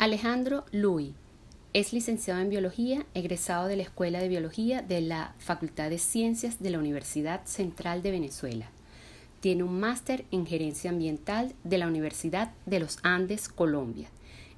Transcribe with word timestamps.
Alejandro 0.00 0.64
Lui 0.72 1.12
es 1.74 1.92
licenciado 1.92 2.40
en 2.40 2.48
Biología, 2.48 3.04
egresado 3.12 3.66
de 3.66 3.76
la 3.76 3.82
Escuela 3.82 4.18
de 4.18 4.28
Biología 4.28 4.80
de 4.80 5.02
la 5.02 5.34
Facultad 5.36 5.90
de 5.90 5.98
Ciencias 5.98 6.62
de 6.62 6.70
la 6.70 6.78
Universidad 6.78 7.42
Central 7.44 8.00
de 8.02 8.10
Venezuela. 8.10 8.70
Tiene 9.40 9.62
un 9.62 9.78
máster 9.78 10.24
en 10.30 10.46
Gerencia 10.46 10.88
Ambiental 10.88 11.52
de 11.64 11.76
la 11.76 11.86
Universidad 11.86 12.52
de 12.64 12.80
los 12.80 12.96
Andes, 13.02 13.50
Colombia. 13.50 14.08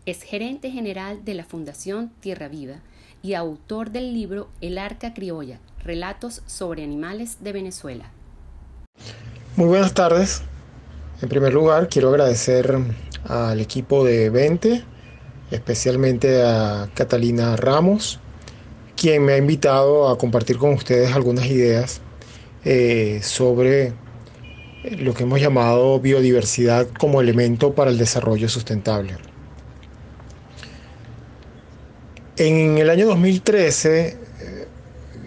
Es 0.06 0.22
gerente 0.22 0.70
general 0.70 1.24
de 1.24 1.34
la 1.34 1.44
Fundación 1.44 2.12
Tierra 2.20 2.46
Viva 2.46 2.76
y 3.20 3.34
autor 3.34 3.90
del 3.90 4.14
libro 4.14 4.48
El 4.60 4.78
Arca 4.78 5.12
Criolla, 5.12 5.58
Relatos 5.82 6.42
sobre 6.46 6.84
Animales 6.84 7.38
de 7.40 7.50
Venezuela. 7.50 8.12
Muy 9.56 9.66
buenas 9.66 9.92
tardes. 9.92 10.42
En 11.20 11.28
primer 11.28 11.52
lugar, 11.52 11.88
quiero 11.88 12.10
agradecer 12.10 12.78
al 13.24 13.60
equipo 13.60 14.04
de 14.04 14.30
20 14.30 14.91
especialmente 15.52 16.42
a 16.42 16.88
Catalina 16.94 17.56
Ramos, 17.56 18.18
quien 18.96 19.24
me 19.24 19.34
ha 19.34 19.36
invitado 19.36 20.08
a 20.08 20.16
compartir 20.16 20.56
con 20.56 20.72
ustedes 20.72 21.12
algunas 21.12 21.46
ideas 21.46 22.00
eh, 22.64 23.20
sobre 23.22 23.92
lo 24.98 25.14
que 25.14 25.24
hemos 25.24 25.40
llamado 25.40 26.00
biodiversidad 26.00 26.88
como 26.98 27.20
elemento 27.20 27.74
para 27.74 27.90
el 27.90 27.98
desarrollo 27.98 28.48
sustentable. 28.48 29.14
En 32.36 32.78
el 32.78 32.88
año 32.88 33.06
2013 33.06 34.06
eh, 34.06 34.16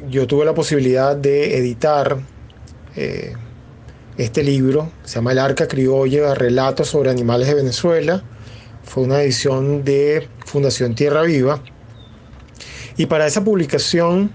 yo 0.10 0.26
tuve 0.26 0.44
la 0.44 0.56
posibilidad 0.56 1.16
de 1.16 1.58
editar 1.58 2.18
eh, 2.96 3.34
este 4.18 4.44
libro, 4.44 4.92
se 5.04 5.16
llama 5.16 5.34
El 5.34 5.40
Arca 5.40 5.68
Criolla, 5.68 6.34
Relatos 6.34 6.90
sobre 6.90 7.12
Animales 7.12 7.48
de 7.48 7.54
Venezuela, 7.54 8.24
fue 8.86 9.04
una 9.04 9.22
edición 9.22 9.84
de 9.84 10.28
Fundación 10.46 10.96
Tierra 10.96 11.24
Viva. 11.24 11.62
Y 12.98 13.08
para 13.08 13.28
esa 13.28 13.44
publicación 13.44 14.32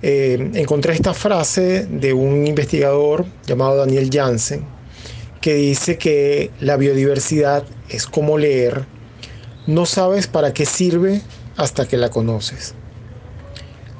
eh, 0.00 0.50
encontré 0.54 0.94
esta 0.94 1.12
frase 1.12 1.86
de 1.90 2.12
un 2.12 2.46
investigador 2.46 3.26
llamado 3.46 3.76
Daniel 3.76 4.08
Jansen, 4.10 4.64
que 5.40 5.54
dice 5.54 5.98
que 5.98 6.50
la 6.60 6.76
biodiversidad 6.76 7.64
es 7.88 8.06
como 8.06 8.38
leer, 8.38 8.86
no 9.66 9.84
sabes 9.84 10.26
para 10.26 10.54
qué 10.54 10.64
sirve 10.64 11.20
hasta 11.56 11.86
que 11.86 11.96
la 11.96 12.10
conoces. 12.10 12.74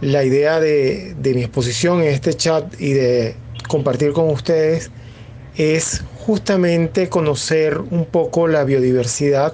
La 0.00 0.24
idea 0.24 0.60
de, 0.60 1.14
de 1.18 1.34
mi 1.34 1.42
exposición 1.42 2.00
en 2.00 2.08
este 2.08 2.32
chat 2.34 2.80
y 2.80 2.92
de 2.92 3.34
compartir 3.68 4.12
con 4.12 4.30
ustedes 4.30 4.90
es 5.56 6.04
justamente 6.20 7.08
conocer 7.08 7.78
un 7.78 8.06
poco 8.06 8.46
la 8.46 8.62
biodiversidad 8.62 9.52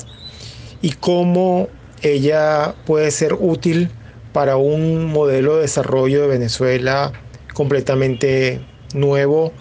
y 0.84 0.90
cómo 0.90 1.68
ella 2.02 2.74
puede 2.84 3.10
ser 3.10 3.38
útil 3.40 3.88
para 4.34 4.58
un 4.58 5.06
modelo 5.06 5.56
de 5.56 5.62
desarrollo 5.62 6.20
de 6.20 6.28
Venezuela 6.28 7.10
completamente 7.54 8.60
nuevo 8.92 9.54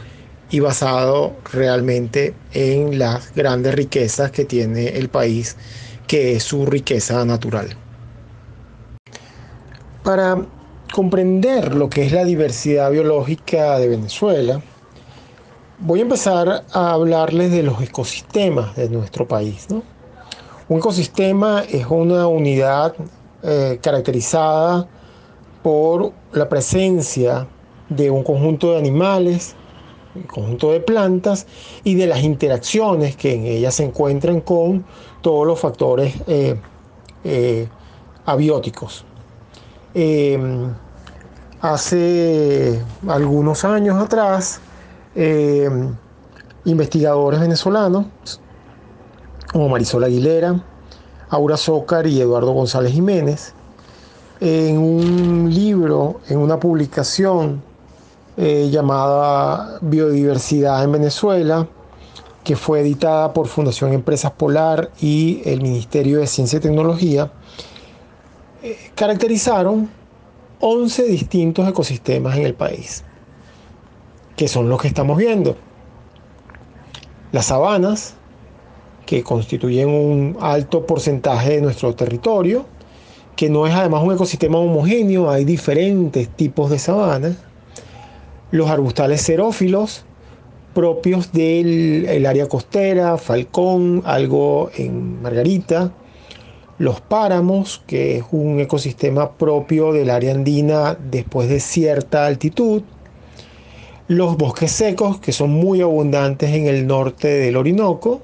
y 0.50 0.60
basado 0.60 1.38
realmente 1.54 2.34
en 2.52 3.00
las 3.00 3.34
grandes 3.34 3.74
riquezas 3.74 4.32
que 4.32 4.44
tiene 4.44 4.98
el 4.98 5.08
país, 5.08 5.56
que 6.08 6.36
es 6.36 6.44
su 6.44 6.66
riqueza 6.66 7.24
natural. 7.24 7.70
Para 10.04 10.46
comprender 10.92 11.74
lo 11.74 11.90
que 11.90 12.06
es 12.06 12.12
la 12.12 12.26
diversidad 12.26 12.92
biológica 12.92 13.80
de 13.80 13.88
Venezuela, 13.88 14.62
voy 15.80 16.00
a 16.00 16.02
empezar 16.02 16.66
a 16.74 16.92
hablarles 16.92 17.50
de 17.54 17.64
los 17.64 17.82
ecosistemas 17.82 18.76
de 18.76 18.90
nuestro 18.90 19.26
país. 19.26 19.68
¿no? 19.70 19.93
Un 20.70 20.78
ecosistema 20.78 21.64
es 21.70 21.86
una 21.88 22.28
unidad 22.28 22.96
eh, 23.44 23.80
caracterizada 23.82 24.88
por 25.62 26.14
la 26.32 26.48
presencia 26.48 27.48
de 27.90 28.10
un 28.10 28.24
conjunto 28.24 28.72
de 28.72 28.78
animales, 28.78 29.56
un 30.16 30.24
conjunto 30.24 30.72
de 30.72 30.80
plantas 30.80 31.48
y 31.84 31.96
de 31.96 32.08
las 32.08 32.24
interacciones 32.24 33.18
que 33.18 33.34
en 33.34 33.46
ellas 33.46 33.76
se 33.76 33.84
encuentran 33.84 34.40
con 34.40 34.86
todos 35.20 35.46
los 35.46 35.60
factores 35.60 36.16
eh, 36.28 36.56
eh, 37.26 37.68
abióticos. 38.26 39.04
hace 41.60 42.82
algunos 43.06 43.66
años 43.66 44.02
atrás, 44.02 44.62
investigadores 46.66 47.42
venezolanos 47.42 48.06
como 49.54 49.70
Marisol 49.70 50.04
Aguilera, 50.04 50.62
Aura 51.30 51.58
Zócar 51.58 52.08
y 52.08 52.20
Eduardo 52.20 52.52
González 52.54 52.92
Jiménez, 52.92 53.54
en 54.42 54.80
un 54.80 55.54
libro, 55.54 56.20
en 56.28 56.40
una 56.40 56.60
publicación 56.60 57.62
eh, 58.36 58.70
llamada 58.72 59.78
Biodiversidad 59.82 60.84
en 60.84 60.92
Venezuela, 60.92 61.68
que 62.44 62.56
fue 62.56 62.82
editada 62.82 63.32
por 63.32 63.48
Fundación 63.48 63.94
Empresas 63.94 64.32
Polar 64.32 64.90
y 65.00 65.42
el 65.46 65.62
Ministerio 65.62 66.20
de 66.20 66.28
Ciencia 66.28 66.58
y 66.58 66.62
Tecnología, 66.62 67.32
eh, 68.64 68.92
caracterizaron 68.96 69.88
11 70.60 71.04
distintos 71.04 71.70
ecosistemas 71.70 72.38
en 72.38 72.46
el 72.46 72.56
país, 72.56 73.04
que 74.36 74.48
son 74.48 74.68
los 74.68 74.82
que 74.82 74.88
estamos 74.88 75.16
viendo. 75.16 75.56
Las 77.32 77.46
sabanas, 77.46 78.16
que 79.06 79.24
constituyen 79.24 79.90
un 79.90 80.38
alto 80.40 80.86
porcentaje 80.86 81.56
de 81.56 81.62
nuestro 81.62 81.94
territorio, 81.96 82.66
que 83.36 83.50
no 83.50 83.68
es 83.68 83.74
además 83.74 84.04
un 84.04 84.14
ecosistema 84.14 84.60
homogéneo, 84.60 85.30
hay 85.30 85.46
diferentes 85.46 86.30
tipos 86.30 86.70
de 86.70 86.80
sabanas, 86.80 87.36
los 88.52 88.70
arbustales 88.70 89.22
xerófilos, 89.22 90.06
propios 90.74 91.32
del 91.32 92.26
área 92.26 92.48
costera, 92.48 93.18
Falcón, 93.18 94.02
algo 94.06 94.70
en 94.76 95.22
Margarita, 95.22 95.92
los 96.80 97.02
páramos, 97.02 97.84
que 97.86 98.18
es 98.18 98.24
un 98.32 98.60
ecosistema 98.60 99.34
propio 99.34 99.94
del 99.94 100.10
área 100.10 100.34
andina 100.34 100.96
después 100.96 101.50
de 101.50 101.60
cierta 101.60 102.26
altitud, 102.26 102.84
los 104.08 104.38
bosques 104.38 104.72
secos, 104.72 105.20
que 105.20 105.32
son 105.32 105.52
muy 105.52 105.82
abundantes 105.82 106.52
en 106.52 106.68
el 106.68 106.86
norte 106.88 107.28
del 107.28 107.56
Orinoco, 107.56 108.22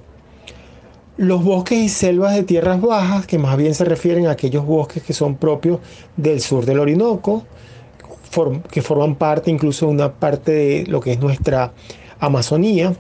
los 1.20 1.44
bosques 1.44 1.78
y 1.78 1.90
selvas 1.90 2.34
de 2.34 2.44
tierras 2.44 2.80
bajas, 2.80 3.28
que 3.28 3.38
más 3.38 3.58
bien 3.58 3.76
se 3.76 3.84
refieren 3.84 4.28
a 4.28 4.32
aquellos 4.32 4.66
bosques 4.66 5.04
que 5.04 5.12
son 5.12 5.36
propios 5.36 5.80
del 6.16 6.40
sur 6.40 6.66
del 6.66 6.80
Orinoco, 6.80 7.44
que 8.72 8.82
forman 8.82 9.16
parte 9.16 9.52
incluso 9.52 9.88
de 9.88 9.92
una 9.92 10.14
parte 10.14 10.52
de 10.54 10.86
lo 10.88 11.02
que 11.02 11.12
es 11.12 11.20
nuestra 11.20 11.74
Amazonía. 12.22 12.94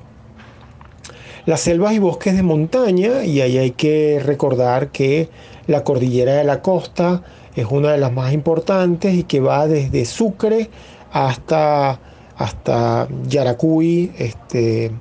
Las 1.45 1.61
selvas 1.61 1.93
y 1.93 1.99
bosques 1.99 2.35
de 2.35 2.43
montaña, 2.43 3.23
y 3.23 3.39
ahí 3.39 3.57
hay 3.57 3.71
que 3.71 4.21
recordar 4.21 4.89
que 4.89 5.29
la 5.67 5.85
cordillera 5.85 6.33
de 6.33 6.43
la 6.43 6.61
costa 6.61 7.23
es 7.55 7.67
una 7.71 7.93
de 7.93 7.99
las 7.99 8.11
más 8.11 8.33
importantes 8.33 9.13
y 9.13 9.23
que 9.23 9.39
va 9.39 9.65
desde 9.65 10.03
Sucre 10.03 10.69
hasta, 11.13 12.01
hasta 12.35 13.07
Yaracuy, 13.29 14.11
este, 14.17 14.91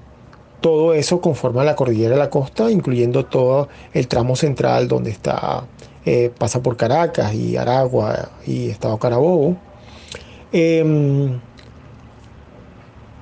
todo 0.60 0.94
eso 0.94 1.20
conforma 1.20 1.64
la 1.64 1.76
cordillera 1.76 2.10
de 2.10 2.18
la 2.18 2.30
costa, 2.30 2.70
incluyendo 2.70 3.24
todo 3.26 3.68
el 3.92 4.08
tramo 4.08 4.36
central 4.36 4.88
donde 4.88 5.10
está, 5.10 5.64
eh, 6.04 6.30
pasa 6.36 6.62
por 6.62 6.76
Caracas 6.76 7.34
y 7.34 7.56
Aragua 7.56 8.30
y 8.46 8.70
Estado 8.70 8.98
Carabobo. 8.98 9.56
Em, 10.52 11.38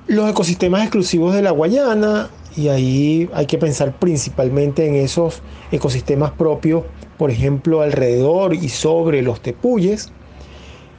los 0.07 0.29
ecosistemas 0.29 0.81
exclusivos 0.83 1.33
de 1.33 1.41
la 1.41 1.51
Guayana, 1.51 2.29
y 2.55 2.69
ahí 2.69 3.29
hay 3.33 3.45
que 3.45 3.57
pensar 3.57 3.93
principalmente 3.99 4.87
en 4.87 4.95
esos 4.95 5.41
ecosistemas 5.71 6.31
propios, 6.31 6.83
por 7.17 7.29
ejemplo, 7.29 7.81
alrededor 7.81 8.55
y 8.55 8.69
sobre 8.69 9.21
los 9.21 9.41
tepuyes, 9.41 10.11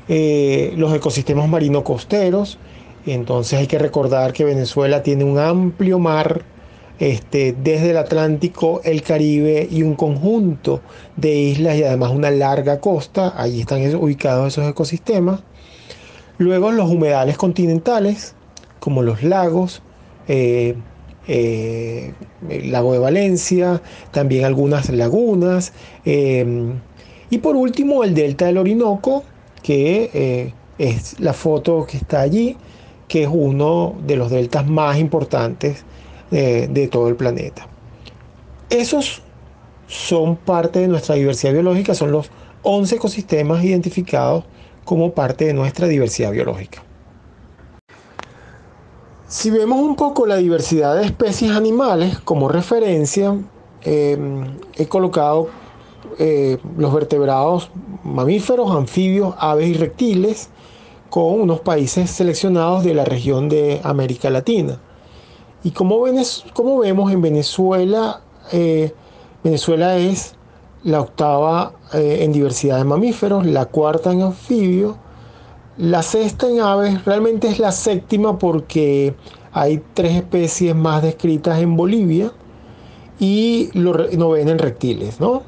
eh, 0.09 0.73
los 0.77 0.95
ecosistemas 0.95 1.49
marino 1.49 1.83
costeros, 1.83 2.59
entonces 3.13 3.59
hay 3.59 3.67
que 3.67 3.79
recordar 3.79 4.33
que 4.33 4.45
Venezuela 4.45 5.03
tiene 5.03 5.25
un 5.25 5.39
amplio 5.39 5.99
mar 5.99 6.43
este, 6.99 7.55
desde 7.63 7.91
el 7.91 7.97
Atlántico, 7.97 8.81
el 8.83 9.03
Caribe 9.03 9.69
y 9.71 9.83
un 9.83 9.95
conjunto 9.95 10.81
de 11.17 11.33
islas 11.33 11.77
y 11.77 11.85
además 11.85 12.11
una 12.11 12.31
larga 12.31 12.81
costa. 12.81 13.35
Allí 13.37 13.61
están 13.61 13.95
ubicados 13.95 14.55
esos 14.55 14.69
ecosistemas. 14.69 15.41
Luego 16.39 16.73
los 16.73 16.91
humedales 16.91 17.37
continentales, 17.37 18.35
como 18.81 19.03
los 19.03 19.23
lagos, 19.23 19.83
eh, 20.27 20.75
eh, 21.29 22.15
el 22.49 22.73
lago 22.73 22.93
de 22.93 22.99
Valencia, 22.99 23.81
también 24.11 24.45
algunas 24.45 24.91
lagunas. 24.91 25.73
Eh, 26.05 26.73
y 27.31 27.39
por 27.39 27.55
último 27.55 28.03
el 28.03 28.15
delta 28.15 28.47
del 28.47 28.59
Orinoco, 28.59 29.23
que 29.63 30.53
es 30.79 31.21
la 31.21 31.33
foto 31.33 31.87
que 31.87 31.97
está 31.97 32.21
allí 32.21 32.57
que 33.09 33.23
es 33.23 33.29
uno 33.33 33.95
de 34.07 34.17
los 34.17 34.31
deltas 34.31 34.67
más 34.67 34.99
importantes 34.99 35.85
de, 36.31 36.89
todo 36.93 37.09
el 37.09 37.17
planeta. 37.17 37.67
Esos 38.69 39.23
son 39.87 40.37
parte 40.37 40.81
de 40.81 40.89
nuestra 40.89 41.15
diversidad 41.15 41.55
biológica, 41.55 41.95
son 41.95 42.13
los 42.13 42.31
11 42.63 42.97
ecosistemas 42.97 43.65
identificados 43.65 44.45
como 44.85 45.13
parte 45.13 45.47
de 45.47 45.55
nuestra 45.55 45.89
diversidad 45.89 46.33
biológica. 46.33 46.83
Si 49.27 49.51
vemos 49.51 49.79
un 49.81 49.97
poco 49.97 50.27
la 50.27 50.37
diversidad 50.37 50.97
de 50.97 51.07
especies 51.07 51.53
animales 51.53 52.19
como 52.19 52.49
referencia, 52.49 53.35
em, 53.83 54.57
he 54.77 54.87
colocado 54.87 55.49
eh, 56.19 56.59
los 56.77 56.93
vertebrados 56.93 57.71
mamíferos, 58.05 58.71
anfibios, 58.75 59.35
aves 59.39 59.69
y 59.69 59.75
reptiles 59.75 60.51
con 61.11 61.41
unos 61.41 61.61
países 61.61 62.11
seleccionados 62.11 62.85
de 62.85 62.95
la 62.95 63.05
región 63.05 63.49
de 63.49 63.81
América 63.85 64.31
Latina. 64.31 64.81
Y 65.65 65.71
como, 65.73 66.05
como 66.53 66.79
vemos 66.79 67.13
en 67.13 67.21
Venezuela, 67.21 68.21
eh, 68.53 68.93
Venezuela 69.43 69.97
es 69.97 70.35
la 70.85 71.01
octava 71.01 71.73
eh, 71.93 72.19
en 72.23 72.33
diversidad 72.33 72.79
de 72.79 72.85
mamíferos, 72.85 73.45
la 73.47 73.67
cuarta 73.67 74.13
en 74.13 74.23
anfibios, 74.23 74.97
la 75.77 76.03
sexta 76.03 76.49
en 76.49 76.61
aves, 76.61 77.05
realmente 77.05 77.49
es 77.49 77.59
la 77.59 77.73
séptima 77.73 78.39
porque 78.39 79.15
hay 79.53 79.83
tres 79.95 80.17
especies 80.17 80.75
más 80.75 81.03
descritas 81.03 81.61
en 81.61 81.77
Bolivia 81.77 82.33
y 83.19 83.71
lo 83.75 83.95
novena 84.17 84.53
en 84.53 84.59
reptiles, 84.59 85.21
¿no? 85.21 85.43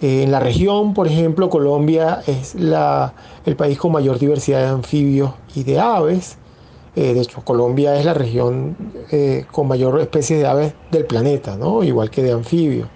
Eh, 0.00 0.22
en 0.24 0.32
la 0.32 0.40
región, 0.40 0.94
por 0.94 1.06
ejemplo, 1.06 1.48
Colombia 1.48 2.22
es 2.26 2.54
la, 2.54 3.14
el 3.44 3.56
país 3.56 3.78
con 3.78 3.92
mayor 3.92 4.18
diversidad 4.18 4.60
de 4.60 4.68
anfibios 4.68 5.30
y 5.54 5.64
de 5.64 5.80
aves. 5.80 6.38
Eh, 6.94 7.14
de 7.14 7.20
hecho, 7.20 7.42
Colombia 7.44 7.98
es 7.98 8.04
la 8.04 8.14
región 8.14 8.76
con 9.52 9.68
mayor 9.68 10.00
especies 10.00 10.40
de 10.40 10.46
aves 10.46 10.74
del 10.90 11.04
planeta, 11.04 11.56
¿no? 11.56 11.82
igual 11.82 12.10
que 12.10 12.22
de 12.22 12.32
anfibios. 12.32 12.88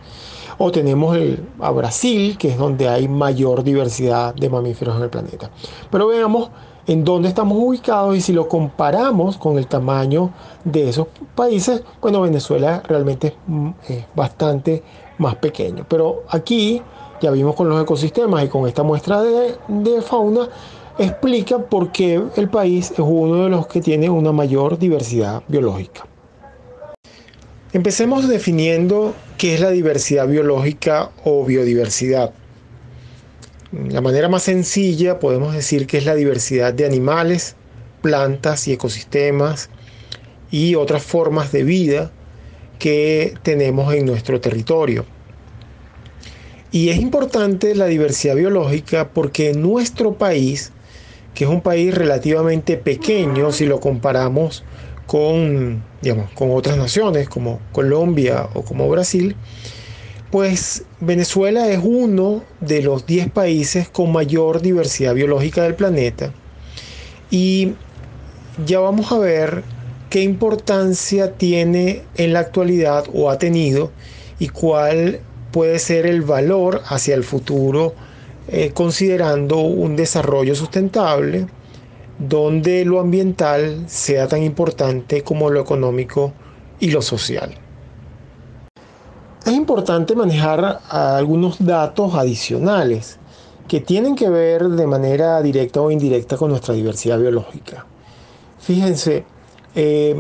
O 0.59 0.71
tenemos 0.71 1.17
a 1.61 1.71
Brasil, 1.71 2.37
que 2.37 2.49
es 2.49 2.59
donde 2.59 2.89
hay 2.89 3.09
mayor 3.09 3.63
diversidad 3.63 4.35
de 4.35 4.51
mamíferos 4.51 4.97
en 4.97 5.03
el 5.03 5.11
planeta. 5.11 5.51
Pero 5.91 6.09
veamos 6.09 6.51
en 6.87 7.05
dónde 7.05 7.29
estamos 7.29 7.57
ubicados 7.57 8.17
y 8.17 8.21
si 8.21 8.33
lo 8.33 8.49
comparamos 8.49 9.37
con 9.37 9.59
el 9.59 9.67
tamaño 9.67 10.31
de 10.65 10.89
esos 10.89 11.07
países, 11.35 11.85
bueno, 12.01 12.21
Venezuela 12.21 12.83
realmente 12.87 13.29
es, 13.29 13.35
mm, 13.47 13.71
bastante 14.15 14.83
más 15.21 15.37
pequeño. 15.37 15.87
Pero 15.89 16.25
aquí 16.29 16.83
ya 17.21 17.31
vimos 17.31 17.55
con 17.55 17.69
los 17.69 17.81
ecosistemas 17.81 18.45
y 18.45 18.49
con 18.49 18.67
esta 18.67 18.83
muestra 18.83 19.23
de, 19.23 20.03
fauna, 20.03 20.49
explica 20.99 21.59
por 21.59 21.93
qué 21.93 22.21
el 22.37 22.49
país 22.49 22.91
es 22.91 22.99
uno 22.99 23.45
de 23.45 23.51
los 23.51 23.67
que 23.67 23.81
tiene 23.81 24.11
una 24.11 24.33
mayor 24.33 24.79
diversidad 24.79 25.43
biológica. 25.47 26.07
Empecemos 27.73 28.27
definiendo 28.27 29.15
qué 29.39 29.55
es 29.55 29.61
la 29.61 29.71
diversidad 29.71 30.27
biológica 30.27 31.11
o 31.25 31.45
biodiversidad. 31.45 32.33
La 33.73 34.01
manera 34.01 34.29
más 34.29 34.43
sencilla 34.43 35.21
podemos 35.21 35.55
decir 35.55 35.87
que 35.87 35.99
es 35.99 36.05
la 36.05 36.17
diversidad 36.17 36.75
de 36.75 36.85
animales, 36.85 37.55
plantas 38.03 38.67
y 38.67 38.73
ecosistemas 38.73 39.71
y 40.51 40.75
otras 40.75 41.05
formas 41.05 41.53
de 41.53 41.63
vida 41.63 42.11
que 42.81 43.35
tenemos 43.45 43.95
en 43.95 44.07
nuestro 44.07 44.41
territorio. 44.41 45.05
Y 46.73 46.89
es 46.89 46.99
importante 46.99 47.77
la 47.77 47.87
diversidad 47.87 48.35
biológica 48.35 49.11
porque 49.11 49.53
nuestro 49.55 50.15
país, 50.15 50.73
que 51.35 51.45
es 51.45 51.51
un 51.51 51.61
país 51.61 51.95
relativamente 51.95 52.77
pequeño 52.77 53.53
si 53.53 53.67
lo 53.67 53.79
comparamos 53.79 54.65
con, 55.07 55.85
digamos, 56.03 56.31
con 56.33 56.51
otras 56.51 56.77
naciones 56.77 57.29
como 57.29 57.61
Colombia 57.71 58.49
o 58.55 58.63
como 58.63 58.89
Brasil, 58.89 59.37
pues 60.31 60.85
Venezuela 61.01 61.69
es 61.69 61.81
uno 61.83 62.45
de 62.61 62.83
los 62.83 63.07
10 63.07 63.31
países 63.31 63.89
con 63.89 64.13
mayor 64.13 64.63
diversidad 64.63 65.15
biológica 65.15 65.63
del 65.63 65.75
planeta 65.75 66.33
y 67.31 67.73
ya 68.65 68.81
vamos 68.81 69.11
a 69.11 69.19
ver 69.19 69.65
qué 70.11 70.23
importancia 70.23 71.35
tiene 71.35 72.03
en 72.17 72.33
la 72.33 72.41
actualidad 72.41 73.05
o 73.15 73.31
ha 73.31 73.39
tenido 73.39 73.93
y 74.41 74.49
cuál 74.49 75.21
puede 75.53 75.79
ser 75.79 76.05
el 76.05 76.23
valor 76.23 76.83
hacia 76.87 77.15
el 77.15 77.23
futuro 77.25 77.95
eh, 78.49 78.73
considerando 78.75 79.59
un 79.59 79.95
desarrollo 79.95 80.57
sustentable 80.57 81.47
donde 82.19 82.85
lo 82.85 82.99
ambiental 82.99 83.85
sea 83.87 84.27
tan 84.27 84.43
importante 84.43 85.23
como 85.23 85.49
lo 85.49 85.61
económico 85.61 86.33
y 86.81 86.91
lo 86.91 87.03
social. 87.03 87.55
Es 89.47 89.53
importante 89.53 90.17
manejar 90.17 90.81
algunos 90.89 91.65
datos 91.65 92.15
adicionales 92.15 93.19
que 93.69 93.81
tienen 93.81 94.17
que 94.17 94.29
ver 94.29 94.69
de 94.69 94.87
manera 94.87 95.41
directa 95.41 95.81
o 95.81 95.91
indirecta 95.91 96.37
con 96.37 96.51
nuestra 96.51 96.75
diversidad 96.75 97.19
biológica. 97.19 97.87
Fíjense, 98.59 99.25
eh, 99.75 100.17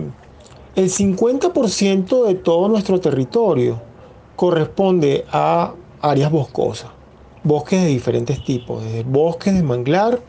el 0.76 0.90
50% 0.90 2.26
de 2.26 2.34
todo 2.34 2.68
nuestro 2.68 3.00
territorio 3.00 3.80
corresponde 4.36 5.24
a 5.30 5.74
áreas 6.00 6.30
boscosas, 6.30 6.90
bosques 7.44 7.82
de 7.82 7.88
diferentes 7.88 8.42
tipos, 8.44 8.82
desde 8.82 9.02
bosques 9.02 9.54
de 9.54 9.62
manglar 9.62 10.20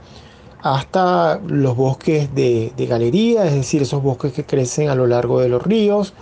hasta 0.64 1.40
los 1.48 1.76
bosques 1.76 2.34
de, 2.36 2.74
galería, 2.78 3.46
es 3.46 3.54
decir, 3.54 3.82
esos 3.82 4.04
bosques 4.04 4.34
que 4.34 4.46
crecen 4.46 4.90
a 4.90 4.96
lo 4.96 5.08
largo 5.08 5.40
de 5.40 5.50
los 5.50 5.64
ríos, 5.64 6.14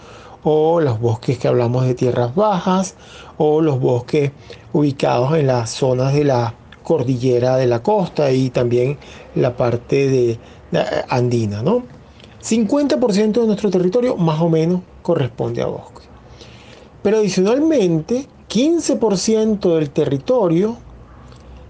o 0.44 0.80
los 0.80 1.00
bosques 1.00 1.38
que 1.38 1.48
hablamos 1.48 1.86
de 1.86 1.96
tierras 1.96 2.34
bajas, 2.36 2.96
o 3.38 3.62
los 3.62 3.80
bosques 3.80 4.32
ubicados 4.72 5.38
en 5.38 5.48
las 5.48 5.72
zonas 5.72 6.14
de 6.14 6.24
la 6.24 6.56
cordillera 6.84 7.58
de 7.58 7.68
la 7.68 7.84
costa 7.84 8.32
y 8.32 8.50
también 8.50 8.98
la 9.36 9.56
parte 9.58 10.08
de, 10.08 10.40
andina, 11.10 11.62
¿no? 11.62 11.84
50% 12.42 13.42
de 13.42 13.48
nuestro 13.48 13.70
territorio 13.70 14.16
más 14.16 14.40
o 14.42 14.50
menos 14.50 14.82
corresponde 15.02 15.62
a 15.62 15.68
bosques. 15.68 16.08
Pero 17.02 17.18
adicionalmente, 17.18 18.28
15% 18.50 19.76
del 19.76 19.90
territorio 19.92 20.78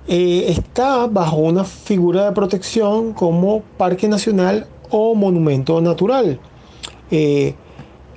eh, 0.07 0.45
está 0.47 1.07
bajo 1.07 1.37
una 1.37 1.63
figura 1.63 2.25
de 2.25 2.31
protección 2.31 3.13
como 3.13 3.61
parque 3.77 4.07
nacional 4.07 4.67
o 4.89 5.13
monumento 5.13 5.79
natural. 5.81 6.39
Eh, 7.11 7.53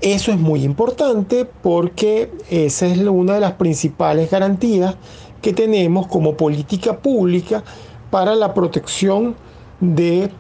eso 0.01 0.33
es 0.33 0.39
muy 0.39 0.65
importante 0.65 1.45
porque 1.45 2.31
esa 2.51 2.87
es 2.87 2.99
una 2.99 3.35
de 3.35 3.41
las 3.41 3.53
principales 3.53 4.31
garantías 4.31 4.97
que 5.41 5.53
tenemos 5.53 6.07
como 6.07 6.37
política 6.37 6.99
pública 6.99 7.63
para 8.11 8.35
la 8.35 8.55
protección 8.55 9.37
de 9.81 10.31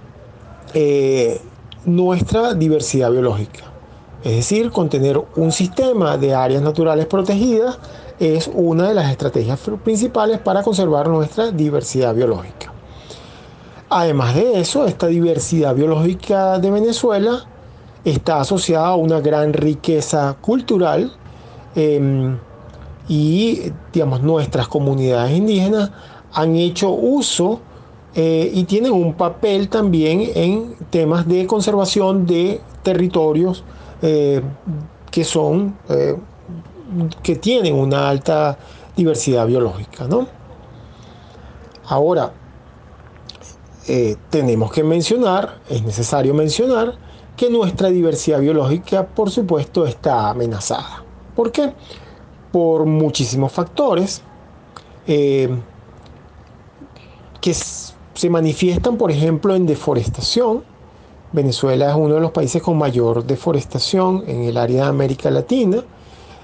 eh, 0.74 1.40
nuestra 1.84 2.54
diversidad 2.54 3.10
biológica. 3.10 3.64
Es 4.24 4.36
decir, 4.36 4.70
contener 4.70 5.20
un 5.36 5.50
sistema 5.50 6.16
de 6.16 6.34
áreas 6.34 6.62
naturales 6.62 7.06
protegidas 7.06 7.78
es 8.20 8.48
una 8.54 8.88
de 8.88 8.94
las 8.94 9.10
estrategias 9.10 9.58
principales 9.82 10.38
para 10.38 10.62
conservar 10.62 11.08
nuestra 11.08 11.50
diversidad 11.50 12.14
biológica. 12.14 12.72
Además 13.90 14.34
de 14.36 14.60
eso, 14.60 14.86
esta 14.86 15.08
diversidad 15.08 15.74
biológica 15.74 16.58
de 16.58 16.70
Venezuela 16.70 17.44
está 18.04 18.40
asociada 18.40 18.88
a 18.88 18.96
una 18.96 19.20
gran 19.20 19.52
riqueza 19.52 20.36
cultural 20.40 21.12
em, 21.74 22.38
y 23.08 23.72
digamos, 23.92 24.22
nuestras 24.22 24.68
comunidades 24.68 25.36
indígenas 25.36 25.90
han 26.32 26.56
hecho 26.56 26.90
uso 26.90 27.60
eh, 28.14 28.50
y 28.52 28.64
tienen 28.64 28.92
un 28.92 29.14
papel 29.14 29.70
también 29.70 30.30
en 30.34 30.74
temas 30.90 31.26
de 31.26 31.46
conservación 31.46 32.26
de 32.26 32.60
territorios 32.82 33.64
eh, 34.02 34.42
que 35.10 35.24
son 35.24 35.78
eh, 35.88 36.18
que 37.22 37.36
tienen 37.36 37.74
una 37.74 38.10
alta 38.10 38.58
diversidad 38.94 39.46
biológica. 39.46 40.06
¿no? 40.06 40.26
Ahora, 41.86 42.34
tenemos 44.30 44.70
que 44.70 44.84
mencionar, 44.84 45.58
es 45.68 45.82
necesario 45.82 46.34
mencionar, 46.34 46.94
que 47.36 47.50
nuestra 47.50 47.88
diversidad 47.88 48.40
biológica, 48.40 49.06
por 49.06 49.30
supuesto, 49.30 49.86
está 49.86 50.30
amenazada. 50.30 51.02
¿Por 51.34 51.50
qué? 51.50 51.72
Por 52.52 52.84
muchísimos 52.84 53.50
factores 53.52 54.22
que 57.42 57.54
se 58.14 58.30
manifiestan, 58.30 58.96
por 58.96 59.10
ejemplo, 59.10 59.54
en 59.54 59.66
deforestación. 59.66 60.64
Venezuela 61.32 61.90
es 61.90 61.96
uno 61.96 62.14
de 62.14 62.20
los 62.20 62.30
países 62.30 62.62
con 62.62 62.76
mayor 62.76 63.24
deforestación 63.24 64.24
en 64.26 64.42
el 64.42 64.56
área 64.56 64.84
de 64.84 64.88
América 64.88 65.30
Latina 65.30 65.82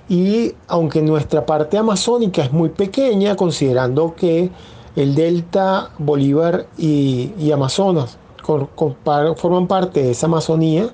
y 0.08 0.54
aunque 0.68 1.02
nuestra 1.02 1.44
parte 1.44 1.76
amazónica 1.76 2.42
es 2.42 2.52
muy 2.52 2.70
pequeña, 2.70 3.36
considerando 3.36 4.14
que 4.14 4.50
el 4.96 5.14
delta 5.14 5.90
Bolívar 5.98 6.66
y, 6.78 7.50
Amazonas 7.52 8.18
forman 9.36 9.66
parte 9.66 10.02
de 10.02 10.12
esa 10.12 10.26
Amazonía, 10.26 10.88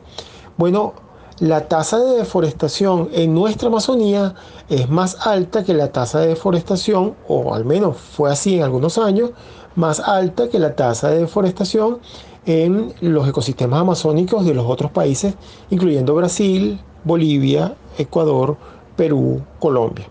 bueno, 0.57 0.95
la 1.38 1.69
tasa 1.69 1.99
de 1.99 2.16
deforestación 2.16 3.09
en 3.12 3.35
nuestra 3.35 3.69
Amazonía 3.69 4.35
es 4.69 4.88
más 4.88 5.26
alta 5.26 5.62
que 5.64 5.75
la 5.75 5.93
tasa 5.93 6.21
de 6.21 6.28
deforestación, 6.28 7.14
o 7.28 7.54
al 7.54 7.64
menos 7.64 7.97
fue 7.97 8.31
así 8.31 8.57
en 8.57 8.64
algunos 8.64 8.99
años, 8.99 9.31
más 9.76 10.00
alta 10.00 10.49
que 10.49 10.59
la 10.59 10.75
tasa 10.75 11.11
de 11.11 11.21
deforestación 11.21 11.99
en 12.47 12.93
los 13.00 13.28
ecosistemas 13.28 13.81
amazónicos 13.81 14.45
de 14.45 14.54
los 14.54 14.66
otros 14.66 14.90
países, 14.90 15.35
incluyendo 15.71 16.14
Brasil, 16.14 16.81
Bolivia, 17.04 17.75
Ecuador, 17.99 18.57
Perú, 18.97 19.43
Colombia. 19.59 20.07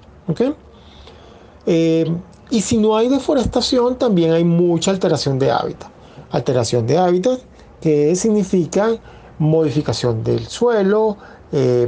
Eh, 1.65 2.11
y 2.49 2.61
si 2.61 2.77
no 2.77 2.97
hay 2.97 3.09
deforestación, 3.09 3.97
también 3.97 4.31
hay 4.31 4.43
mucha 4.43 4.91
alteración 4.91 5.39
de 5.39 5.51
hábitat. 5.51 5.89
Alteración 6.31 6.87
de 6.87 6.97
hábitat 6.97 7.39
que 7.81 8.15
significa 8.15 8.97
modificación 9.39 10.23
del 10.23 10.47
suelo, 10.47 11.17
eh, 11.51 11.87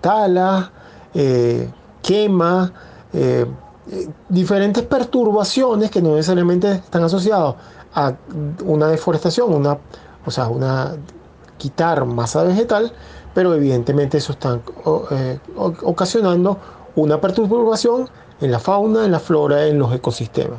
tala, 0.00 0.72
eh, 1.14 1.68
quema, 2.02 2.72
eh, 3.12 3.46
diferentes 4.28 4.82
perturbaciones 4.84 5.90
que 5.90 6.00
no 6.00 6.14
necesariamente 6.14 6.72
están 6.72 7.04
asociadas 7.04 7.54
a 7.94 8.14
una 8.64 8.88
deforestación, 8.88 9.52
una, 9.52 9.78
o 10.24 10.30
sea, 10.30 10.48
una 10.48 10.96
quitar 11.58 12.04
masa 12.04 12.42
vegetal, 12.44 12.92
pero 13.34 13.54
evidentemente 13.54 14.18
eso 14.18 14.32
está 14.32 14.60
ocasionando 15.56 16.58
una 16.96 17.20
perturbación 17.20 18.08
en 18.40 18.50
la 18.50 18.58
fauna, 18.58 19.04
en 19.04 19.12
la 19.12 19.20
flora, 19.20 19.66
en 19.66 19.78
los 19.78 19.92
ecosistemas. 19.92 20.58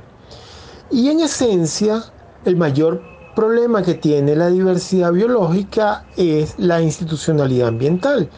Y 0.91 1.09
en 1.09 1.19
esencia, 1.21 2.03
el 2.45 2.55
mayor 2.55 3.01
problema 3.35 3.81
que 3.81 3.95
tiene 3.95 4.35
la 4.35 4.47
diversidad 4.47 5.11
biológica 5.11 6.05
es 6.15 6.55
la 6.57 6.81
institucionalidad 6.81 7.67
ambiental. 7.67 8.29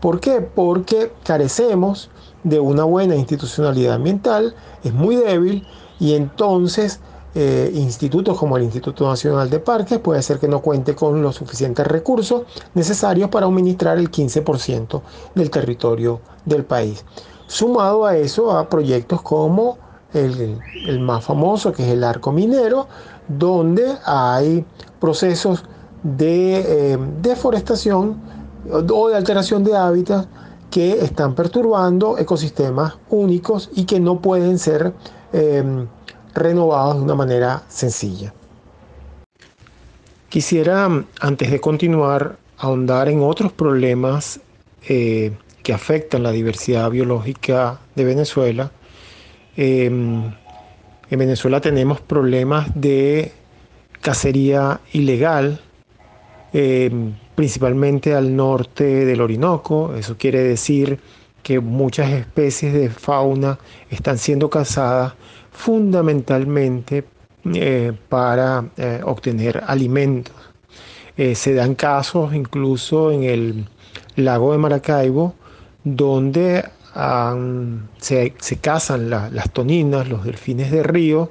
¿Por 0.00 0.20
qué? 0.20 0.40
Porque 0.40 1.12
carecemos 1.24 2.10
de 2.48 2.60
una 2.60 2.84
buena 2.84 3.16
institucionalidad 3.16 3.94
ambiental, 3.94 4.54
es 4.84 4.92
muy 4.92 5.16
débil 5.16 5.66
y 6.00 6.14
entonces 6.14 7.00
eh, 7.34 7.70
institutos 7.74 8.38
como 8.38 8.56
el 8.56 8.64
Instituto 8.64 9.06
Nacional 9.06 9.50
de 9.50 9.60
Parques 9.60 9.98
puede 9.98 10.22
ser 10.22 10.38
que 10.38 10.48
no 10.48 10.60
cuente 10.60 10.94
con 10.94 11.22
los 11.22 11.36
suficientes 11.36 11.86
recursos 11.86 12.42
necesarios 12.74 13.28
para 13.30 13.46
administrar 13.46 13.98
el 13.98 14.10
15% 14.10 15.02
del 15.34 15.50
territorio 15.50 16.20
del 16.44 16.64
país. 16.64 17.04
Sumado 17.46 18.06
a 18.06 18.16
eso 18.16 18.50
a 18.52 18.68
proyectos 18.68 19.22
como 19.22 19.78
el, 20.14 20.58
el 20.86 21.00
más 21.00 21.24
famoso 21.24 21.72
que 21.72 21.84
es 21.84 21.92
el 21.92 22.02
arco 22.02 22.32
minero, 22.32 22.88
donde 23.28 23.96
hay 24.04 24.64
procesos 24.98 25.64
de 26.02 26.92
eh, 26.92 26.98
deforestación 27.20 28.16
o 28.70 29.08
de 29.08 29.16
alteración 29.16 29.64
de 29.64 29.76
hábitat 29.76 30.26
que 30.70 30.92
están 30.92 31.34
perturbando 31.34 32.18
ecosistemas 32.18 32.98
únicos 33.08 33.70
y 33.74 33.84
que 33.84 34.00
no 34.00 34.20
pueden 34.20 34.58
ser 34.58 34.92
eh, 35.32 35.86
renovados 36.34 36.96
de 36.96 37.02
una 37.02 37.14
manera 37.14 37.62
sencilla. 37.68 38.32
Quisiera, 40.28 40.88
antes 41.20 41.50
de 41.50 41.60
continuar, 41.60 42.36
ahondar 42.58 43.08
en 43.08 43.22
otros 43.22 43.52
problemas 43.52 44.40
eh, 44.88 45.32
que 45.62 45.72
afectan 45.72 46.22
la 46.22 46.32
diversidad 46.32 46.90
biológica 46.90 47.78
de 47.94 48.04
Venezuela. 48.04 48.70
En 49.56 51.18
Venezuela 51.18 51.60
tenemos 51.60 52.00
problemas 52.00 52.68
de 52.74 53.32
cacería 54.00 54.80
ilegal, 54.92 55.60
eh, 56.52 56.90
principalmente 57.38 58.16
al 58.16 58.34
norte 58.34 59.04
del 59.04 59.20
Orinoco. 59.20 59.94
Eso 59.94 60.16
quiere 60.18 60.42
decir 60.42 60.98
que 61.40 61.60
muchas 61.60 62.10
especies 62.10 62.72
de 62.72 62.90
fauna 62.90 63.60
están 63.90 64.18
siendo 64.18 64.50
cazadas 64.50 65.14
fundamentalmente 65.52 67.04
eh, 67.54 67.92
para 68.08 68.64
eh, 68.76 69.02
obtener 69.04 69.62
alimentos. 69.68 70.34
se 71.16 71.54
dan 71.54 71.76
casos 71.76 72.34
incluso 72.34 73.12
en 73.12 73.22
el 73.22 73.68
lago 74.16 74.50
de 74.50 74.58
Maracaibo, 74.58 75.36
donde 75.84 76.64
se, 77.98 78.58
cazan 78.60 79.10
las 79.10 79.52
toninas, 79.52 80.08
los 80.08 80.24
delfines 80.24 80.72
de 80.72 80.82
río, 80.82 81.30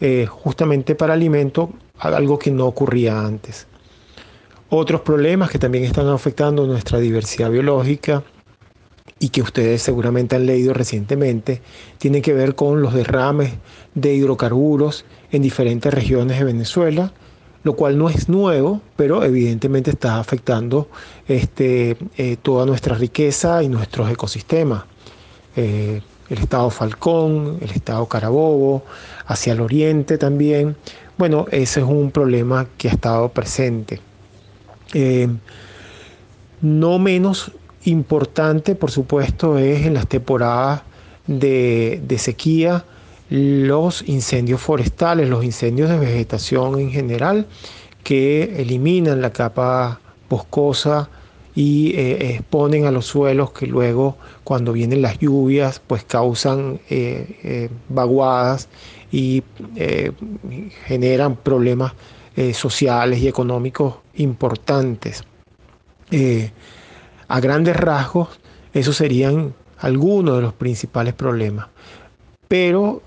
eh, 0.00 0.24
justamente 0.30 0.94
para 0.94 1.14
alimento, 1.14 1.70
algo 1.98 2.38
que 2.38 2.52
no 2.52 2.66
ocurría 2.66 3.20
antes. 3.20 3.66
Otros 4.70 5.00
problemas 5.00 5.50
que 5.50 5.58
también 5.58 5.84
están 5.84 6.08
afectando 6.08 6.66
nuestra 6.66 6.98
diversidad 6.98 7.50
biológica 7.50 8.22
y 9.18 9.30
que 9.30 9.40
ustedes 9.40 9.80
seguramente 9.80 10.36
han 10.36 10.44
leído 10.44 10.74
recientemente, 10.74 11.62
tienen 11.96 12.20
que 12.20 12.34
ver 12.34 12.54
con 12.54 12.82
los 12.82 12.92
derrames 12.92 13.54
de 13.94 14.14
hidrocarburos 14.14 15.06
en 15.32 15.40
diferentes 15.40 15.92
regiones 15.92 16.38
de 16.38 16.44
Venezuela, 16.44 17.12
lo 17.62 17.76
cual 17.76 17.96
no 17.96 18.10
es 18.10 18.28
nuevo, 18.28 18.82
pero 18.94 19.24
evidentemente 19.24 19.90
está 19.90 20.20
afectando 20.20 20.88
este, 21.26 21.96
eh, 22.18 22.36
toda 22.40 22.66
nuestra 22.66 22.94
riqueza 22.94 23.62
y 23.62 23.68
nuestros 23.68 24.10
ecosistemas. 24.10 24.84
Eh, 25.56 26.02
el 26.28 26.38
estado 26.38 26.68
Falcón, 26.68 27.56
el 27.62 27.70
estado 27.70 28.06
Carabobo, 28.06 28.84
hacia 29.26 29.54
el 29.54 29.62
oriente 29.62 30.18
también. 30.18 30.76
Bueno, 31.16 31.46
ese 31.50 31.80
es 31.80 31.86
un 31.86 32.10
problema 32.10 32.66
que 32.76 32.88
ha 32.88 32.92
estado 32.92 33.30
presente. 33.30 34.00
Eh, 34.94 35.28
no 36.60 36.98
menos 36.98 37.52
importante, 37.84 38.74
por 38.74 38.90
supuesto, 38.90 39.58
es 39.58 39.86
en 39.86 39.94
las 39.94 40.08
temporadas 40.08 40.82
de, 41.26 42.16
sequía 42.18 42.84
los 43.30 44.08
incendios 44.08 44.60
forestales, 44.60 45.28
los 45.28 45.44
incendios 45.44 45.90
de 45.90 45.98
vegetación 45.98 46.78
en 46.80 46.90
general, 46.90 47.46
que 48.02 48.60
eliminan 48.60 49.20
la 49.20 49.30
capa 49.30 50.00
boscosa 50.28 51.10
y 51.54 51.92
eh, 51.96 52.34
exponen 52.34 52.86
a 52.86 52.90
los 52.90 53.06
suelos 53.06 53.50
que 53.50 53.66
luego 53.66 54.16
cuando 54.44 54.72
vienen 54.72 55.02
las 55.02 55.18
lluvias 55.18 55.80
pues 55.84 56.04
causan 56.04 56.80
eh, 56.88 57.38
eh, 57.42 57.68
vaguadas 57.88 58.68
y 59.10 59.42
generan 60.86 61.34
problemas 61.36 61.94
sociales 62.52 63.18
y 63.20 63.26
económicos 63.26 63.94
importantes. 64.18 65.24
a 67.28 67.40
grandes 67.40 67.76
rasgos, 67.76 68.40
esos 68.72 68.96
serían 68.96 69.54
algunos 69.78 70.36
de 70.36 70.42
los 70.42 70.54
principales 70.54 71.14
problemas. 71.14 71.66
Pero 72.46 73.02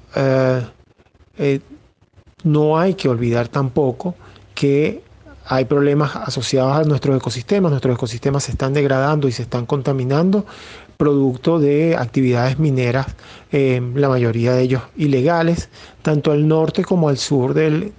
no 2.43 2.77
hay 2.77 2.93
que 2.93 3.09
olvidar 3.09 3.47
tampoco 3.47 4.15
que 4.53 5.03
hay 5.45 5.65
problemas 5.65 6.15
asociados 6.15 6.77
a 6.77 6.83
nuestros 6.83 7.17
ecosistemas, 7.17 7.71
nuestros 7.71 7.95
ecosistemas 7.95 8.43
se 8.43 8.51
están 8.51 8.73
degradando 8.73 9.27
y 9.27 9.31
se 9.31 9.43
están 9.43 9.65
contaminando 9.65 10.45
producto 11.01 11.57
de 11.57 11.95
actividades 11.97 12.59
mineras, 12.59 13.07
eh, 13.51 13.81
la 13.95 14.07
mayoría 14.07 14.53
de 14.53 14.61
ellos 14.61 14.83
ilegales, 14.95 15.69
tanto 16.03 16.31
al 16.31 16.47
norte 16.47 16.83
como 16.83 17.09
al 17.09 17.17
sur 17.17 17.55
del, 17.55 17.91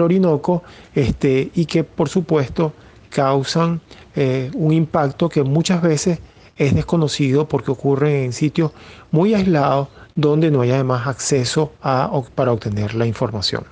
Orinoco, 0.00 0.62
este, 0.94 1.50
y 1.56 1.66
que 1.66 1.82
por 1.82 2.08
supuesto 2.08 2.72
causan 3.10 3.80
eh, 4.14 4.48
un 4.54 4.72
impacto 4.72 5.28
que 5.28 5.42
muchas 5.42 5.82
veces 5.82 6.20
es 6.56 6.72
desconocido 6.72 7.48
porque 7.48 7.72
ocurre 7.72 8.24
en 8.24 8.32
sitios 8.32 8.70
muy 9.10 9.34
aislados 9.34 9.88
donde 10.14 10.52
no 10.52 10.60
hay 10.60 10.70
además 10.70 11.08
acceso 11.08 11.72
a, 11.82 12.12
para 12.36 12.52
obtener 12.52 12.94
la 12.94 13.06
información. 13.06 13.64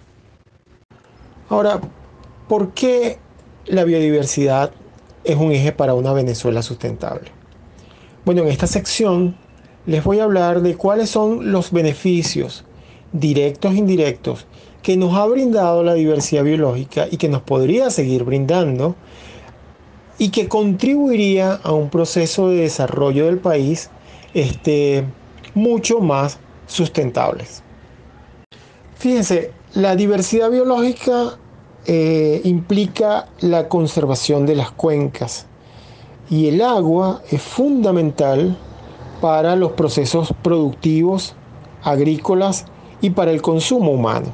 Ahora, 1.48 1.80
¿Por 2.49 2.72
qué 2.72 3.18
la 3.66 3.84
biodiversidad 3.84 4.72
es 5.25 5.37
un 5.37 5.52
eje 5.52 5.72
para 5.72 5.94
una 5.94 6.12
Venezuela 6.12 6.62
sustentable? 6.62 7.30
Bueno, 8.25 8.42
en 8.42 8.49
esta 8.49 8.66
sección 8.66 9.37
les 9.87 10.04
voy 10.04 10.20
a 10.20 10.25
hablar 10.25 10.62
de 10.62 10.76
cuáles 10.76 11.11
son 11.11 11.50
los 11.52 11.72
beneficios 11.72 12.64
directos 13.12 13.72
e 13.72 13.76
indirectos 13.76 14.46
que 14.82 14.96
nos 14.96 15.14
ha 15.14 15.26
brindado 15.26 15.82
la 15.82 15.94
diversidad 15.94 16.44
biológica 16.44 17.06
y 17.11 17.16
que 17.16 17.28
nos 17.28 17.42
podría 17.42 17.90
seguir 17.90 18.25
brindando 18.25 18.96
y 20.18 20.30
que 20.30 20.49
contribuiría 20.49 21.54
a 21.54 21.72
un 21.72 21.90
proceso 21.90 22.49
de 22.49 22.62
desarrollo 22.62 23.26
del 23.26 23.38
país 23.38 23.90
este, 24.34 25.04
mucho 25.54 26.00
más 26.00 26.38
sustentable. 26.66 27.44
Fíjense, 28.96 29.52
la 29.75 29.96
diversidad 29.96 30.50
biológica 30.50 31.38
eh, 31.86 32.40
implica 32.44 33.28
la 33.40 33.68
conservación 33.68 34.46
de 34.46 34.54
las 34.54 34.70
cuencas 34.70 35.46
y 36.30 36.46
el 36.46 36.62
agua 36.62 37.22
es 37.30 37.42
fundamental 37.42 38.56
para 39.20 39.56
los 39.56 39.72
procesos 39.72 40.32
productivos, 40.42 41.34
agrícolas 41.82 42.66
y 43.00 43.10
para 43.10 43.32
el 43.32 43.42
consumo 43.42 43.90
humano. 43.90 44.28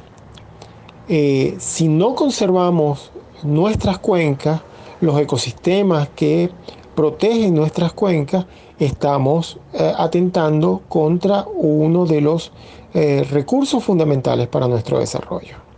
Eh, 1.07 1.55
si 1.57 1.87
no 1.87 2.13
conservamos 2.13 3.11
nuestras 3.41 3.97
cuencas, 3.97 4.61
los 5.01 5.19
ecosistemas 5.19 6.07
que 6.09 6.51
protege 6.93 7.49
nuestras 7.49 7.93
cuencas, 7.93 8.45
estamos 8.77 9.57
eh, 9.73 9.91
atentando 9.97 10.81
contra 10.87 11.45
uno 11.55 12.05
de 12.05 12.21
los 12.21 12.51
recursos 12.91 13.83
fundamentales 13.83 14.47
para 14.47 14.67
nuestro 14.67 14.99
desarrollo. 14.99 15.68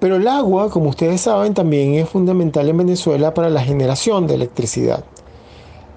Pero 0.00 0.16
el 0.16 0.28
agua, 0.28 0.70
como 0.70 0.90
ustedes 0.90 1.22
saben, 1.22 1.54
también 1.54 1.94
es 1.94 2.08
fundamental 2.08 2.68
en 2.68 2.76
Venezuela 2.76 3.34
para 3.34 3.50
la 3.50 3.62
generación 3.62 4.26
de 4.26 4.34
electricidad. 4.34 5.04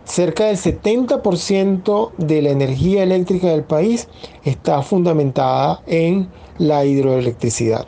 Cerca 0.06 0.46
del 0.46 0.58
70% 0.58 2.12
de 2.18 2.42
la 2.42 2.50
energía 2.50 3.04
eléctrica 3.04 3.48
del 3.48 3.64
país 3.64 4.08
está 4.44 4.82
fundamentada 4.82 5.82
en 5.86 6.30
la 6.58 6.84
hidroelectricidad. 6.84 7.86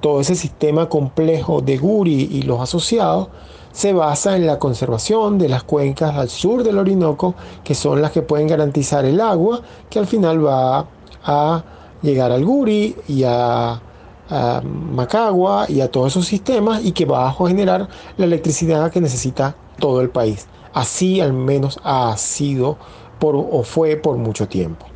Todo 0.00 0.20
ese 0.20 0.34
sistema 0.34 0.88
complejo 0.88 1.60
de 1.60 1.78
Guri 1.78 2.28
y 2.32 2.42
los 2.42 2.60
asociados 2.60 3.28
se 3.70 3.92
basa 3.92 4.36
en 4.36 4.46
la 4.46 4.58
conservación 4.58 5.38
de 5.38 5.48
las 5.48 5.62
cuencas 5.62 6.16
al 6.16 6.28
sur 6.28 6.64
del 6.64 6.78
Orinoco, 6.78 7.34
que 7.62 7.74
son 7.74 8.02
las 8.02 8.10
que 8.10 8.22
pueden 8.22 8.48
garantizar 8.48 9.04
el 9.04 9.20
agua, 9.20 9.62
que 9.88 10.00
al 10.00 10.06
final 10.06 10.44
va 10.44 10.86
a 11.24 11.64
llegar 12.02 12.32
al 12.32 12.44
Guri 12.44 12.94
y 13.08 13.22
a, 13.24 13.80
Macagua 14.30 15.66
y 15.68 15.80
a 15.80 15.90
todos 15.90 16.12
esos 16.12 16.26
sistemas 16.26 16.84
y 16.84 16.92
que 16.92 17.04
va 17.04 17.28
a 17.28 17.32
generar 17.32 17.88
la 18.16 18.24
electricidad 18.24 18.90
que 18.90 19.00
necesita 19.00 19.54
todo 19.78 20.00
el 20.00 20.10
país. 20.10 20.46
Así 20.72 21.20
al 21.20 21.32
menos 21.32 21.78
ha 21.84 22.16
sido 22.16 22.78
o 23.26 23.62
fue 23.62 23.96
por 23.96 24.16
mucho 24.16 24.48
tiempo. 24.48 24.86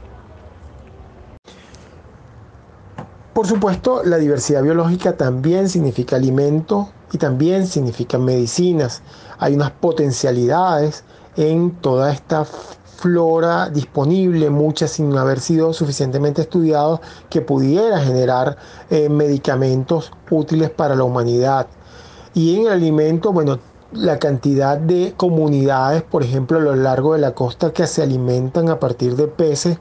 Por 3.33 3.47
supuesto, 3.47 4.03
la 4.05 4.19
diversidad 4.19 4.63
biológica 4.63 5.17
también 5.17 5.69
significa 5.69 6.17
alimento 6.17 6.91
y 7.13 7.19
también 7.19 7.67
significa 7.67 8.19
medicinas. 8.19 9.03
Hay 9.39 9.55
unas 9.55 9.71
potencialidades 9.71 11.05
en 11.37 11.71
toda 11.81 12.13
esta 12.13 12.45
flora 12.99 13.71
disponible, 13.71 14.51
muchas 14.51 14.91
sin 14.91 15.17
haber 15.17 15.39
sido 15.39 15.73
suficientemente 15.73 16.43
estudiados, 16.43 16.99
que 17.31 17.41
pudiera 17.41 18.01
generar 18.01 18.57
eh, 18.91 19.09
medicamentos 19.09 20.11
útiles 20.31 20.69
para 20.71 20.97
la 20.97 21.05
humanidad. 21.05 21.69
Y 22.35 22.57
en 22.57 22.67
el 22.67 22.73
alimento, 22.73 23.33
bueno, 23.33 23.61
la 23.93 24.19
cantidad 24.19 24.77
de 24.77 25.15
comunidades, 25.17 26.03
por 26.03 26.25
ejemplo, 26.25 26.59
a 26.59 26.63
lo 26.63 26.75
largo 26.75 27.13
de 27.15 27.21
la 27.21 27.35
costa 27.35 27.73
que 27.73 27.87
se 27.87 28.03
alimentan 28.03 28.69
a 28.69 28.81
partir 28.81 29.15
de 29.15 29.29
peces 29.29 29.79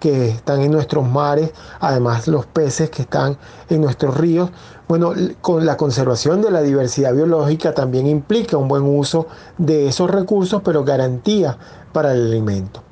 que 0.00 0.30
están 0.30 0.62
en 0.62 0.72
nuestros 0.72 1.08
mares, 1.08 1.52
además 1.78 2.26
los 2.26 2.46
peces 2.46 2.90
que 2.90 3.02
están 3.02 3.38
en 3.68 3.82
nuestros 3.82 4.16
ríos. 4.16 4.50
Bueno, 4.88 5.12
con 5.40 5.64
la 5.64 5.76
conservación 5.76 6.42
de 6.42 6.50
la 6.50 6.62
diversidad 6.62 7.14
biológica 7.14 7.74
también 7.74 8.08
implica 8.08 8.56
un 8.56 8.66
buen 8.66 8.82
uso 8.82 9.28
de 9.58 9.86
esos 9.88 10.10
recursos, 10.10 10.62
pero 10.64 10.82
garantía 10.82 11.56
para 11.92 12.12
el 12.12 12.26
alimento. 12.26 12.82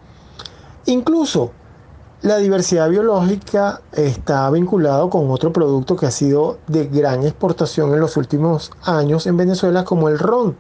Incluso 0.87 1.51
la 2.23 2.39
diversidad 2.39 2.89
biológica 2.89 3.81
está 3.93 4.51
vinculado 4.51 5.09
con 5.09 5.31
otro 5.31 5.53
producto 5.53 5.95
que 5.97 6.07
ha 6.07 6.11
sido 6.11 6.59
de 6.67 6.87
gran 6.87 7.23
exportación 7.23 7.95
en 7.95 8.01
los 8.01 8.17
últimos 8.17 8.73
años 8.83 9.27
en 9.27 9.37
Venezuela 9.37 9.85
como 9.85 10.09
el 10.09 10.19
ron. 10.19 10.57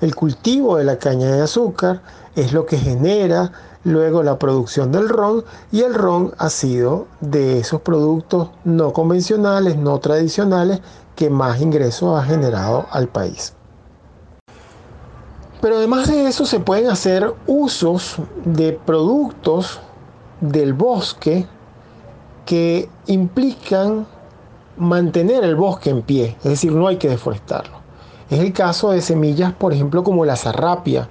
El 0.00 0.14
cultivo 0.14 0.76
de 0.76 0.84
la 0.84 0.98
caña 0.98 1.30
de 1.32 1.42
azúcar 1.42 2.02
es 2.36 2.52
lo 2.52 2.66
que 2.66 2.78
genera 2.78 3.50
luego 3.84 4.22
la 4.22 4.38
producción 4.38 4.90
del 4.90 5.08
ron 5.08 5.44
y 5.70 5.82
el 5.82 5.94
ron 5.94 6.32
ha 6.38 6.48
sido 6.50 7.06
de 7.20 7.58
esos 7.58 7.80
productos 7.82 8.50
no 8.64 8.92
convencionales, 8.92 9.76
no 9.76 9.98
tradicionales 10.00 10.80
que 11.14 11.30
más 11.30 11.60
ingresos 11.60 12.18
ha 12.18 12.24
generado 12.24 12.86
al 12.90 13.08
país. 13.08 13.54
Pero 15.60 15.76
además 15.76 16.08
de 16.08 16.26
eso 16.26 16.44
se 16.44 16.60
pueden 16.60 16.90
hacer 16.90 17.32
usos 17.46 18.16
de 18.44 18.72
productos 18.72 19.80
del 20.40 20.74
bosque 20.74 21.46
que 22.44 22.88
implican 23.06 24.06
mantener 24.76 25.44
el 25.44 25.54
bosque 25.56 25.90
en 25.90 26.02
pie, 26.02 26.36
es 26.38 26.50
decir, 26.50 26.72
no 26.72 26.88
hay 26.88 26.96
que 26.96 27.08
deforestarlo. 27.08 27.78
Es 28.28 28.40
el 28.40 28.52
caso 28.52 28.90
de 28.90 29.00
semillas, 29.00 29.52
por 29.52 29.72
ejemplo, 29.72 30.02
como 30.02 30.24
la 30.24 30.36
zarrapia, 30.36 31.08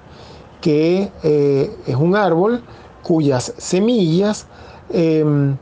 que 0.64 1.12
eh, 1.22 1.76
es 1.86 1.94
un 1.94 2.16
árbol 2.16 2.62
cuyas 3.02 3.52
semillas 3.58 4.46
em, 4.88 5.58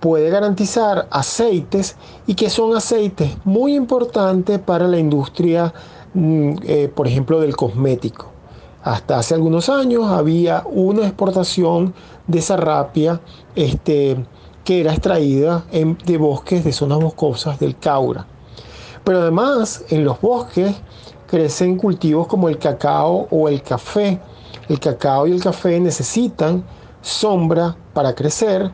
puede 0.00 0.30
garantizar 0.30 1.06
aceites 1.10 1.94
y 2.26 2.34
que 2.34 2.48
son 2.48 2.74
aceites 2.74 3.36
muy 3.44 3.74
importantes 3.74 4.58
para 4.58 4.88
la 4.88 4.98
industria, 4.98 5.74
mm, 6.14 6.52
eh, 6.62 6.88
por 6.88 7.06
ejemplo, 7.06 7.38
del 7.38 7.54
cosmético. 7.54 8.28
Hasta 8.82 9.18
hace 9.18 9.34
algunos 9.34 9.68
años 9.68 10.06
había 10.06 10.62
una 10.64 11.02
exportación 11.02 11.92
de 12.26 12.40
zarrapia 12.40 13.20
este, 13.56 14.24
que 14.64 14.80
era 14.80 14.92
extraída 14.94 15.66
de 15.70 16.16
bosques 16.16 16.64
de 16.64 16.72
zonas 16.72 17.00
boscosas 17.00 17.58
del 17.58 17.76
Caura. 17.76 18.26
Pero 19.04 19.20
además 19.20 19.84
en 19.90 20.06
los 20.06 20.18
bosques 20.18 20.74
crecen 21.26 21.76
cultivos 21.76 22.26
como 22.26 22.48
el 22.48 22.56
cacao 22.56 23.28
o 23.30 23.48
el 23.48 23.60
café, 23.60 24.18
el 24.68 24.80
cacao 24.80 25.26
y 25.26 25.32
el 25.32 25.42
café 25.42 25.78
necesitan 25.80 26.64
sombra 27.00 27.76
para 27.94 28.14
crecer, 28.14 28.70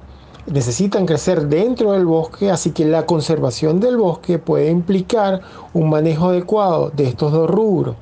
necesitan 0.46 1.06
crecer 1.06 1.46
dentro 1.46 1.92
del 1.92 2.06
bosque, 2.06 2.50
así 2.50 2.70
que 2.70 2.84
la 2.84 3.06
conservación 3.06 3.78
del 3.80 3.96
bosque 3.96 4.38
puede 4.38 4.70
implicar 4.70 5.40
un 5.72 5.90
manejo 5.90 6.30
adecuado 6.30 6.90
de 6.90 7.08
estos 7.08 7.32
dos 7.32 7.48
rubros. 7.48 7.96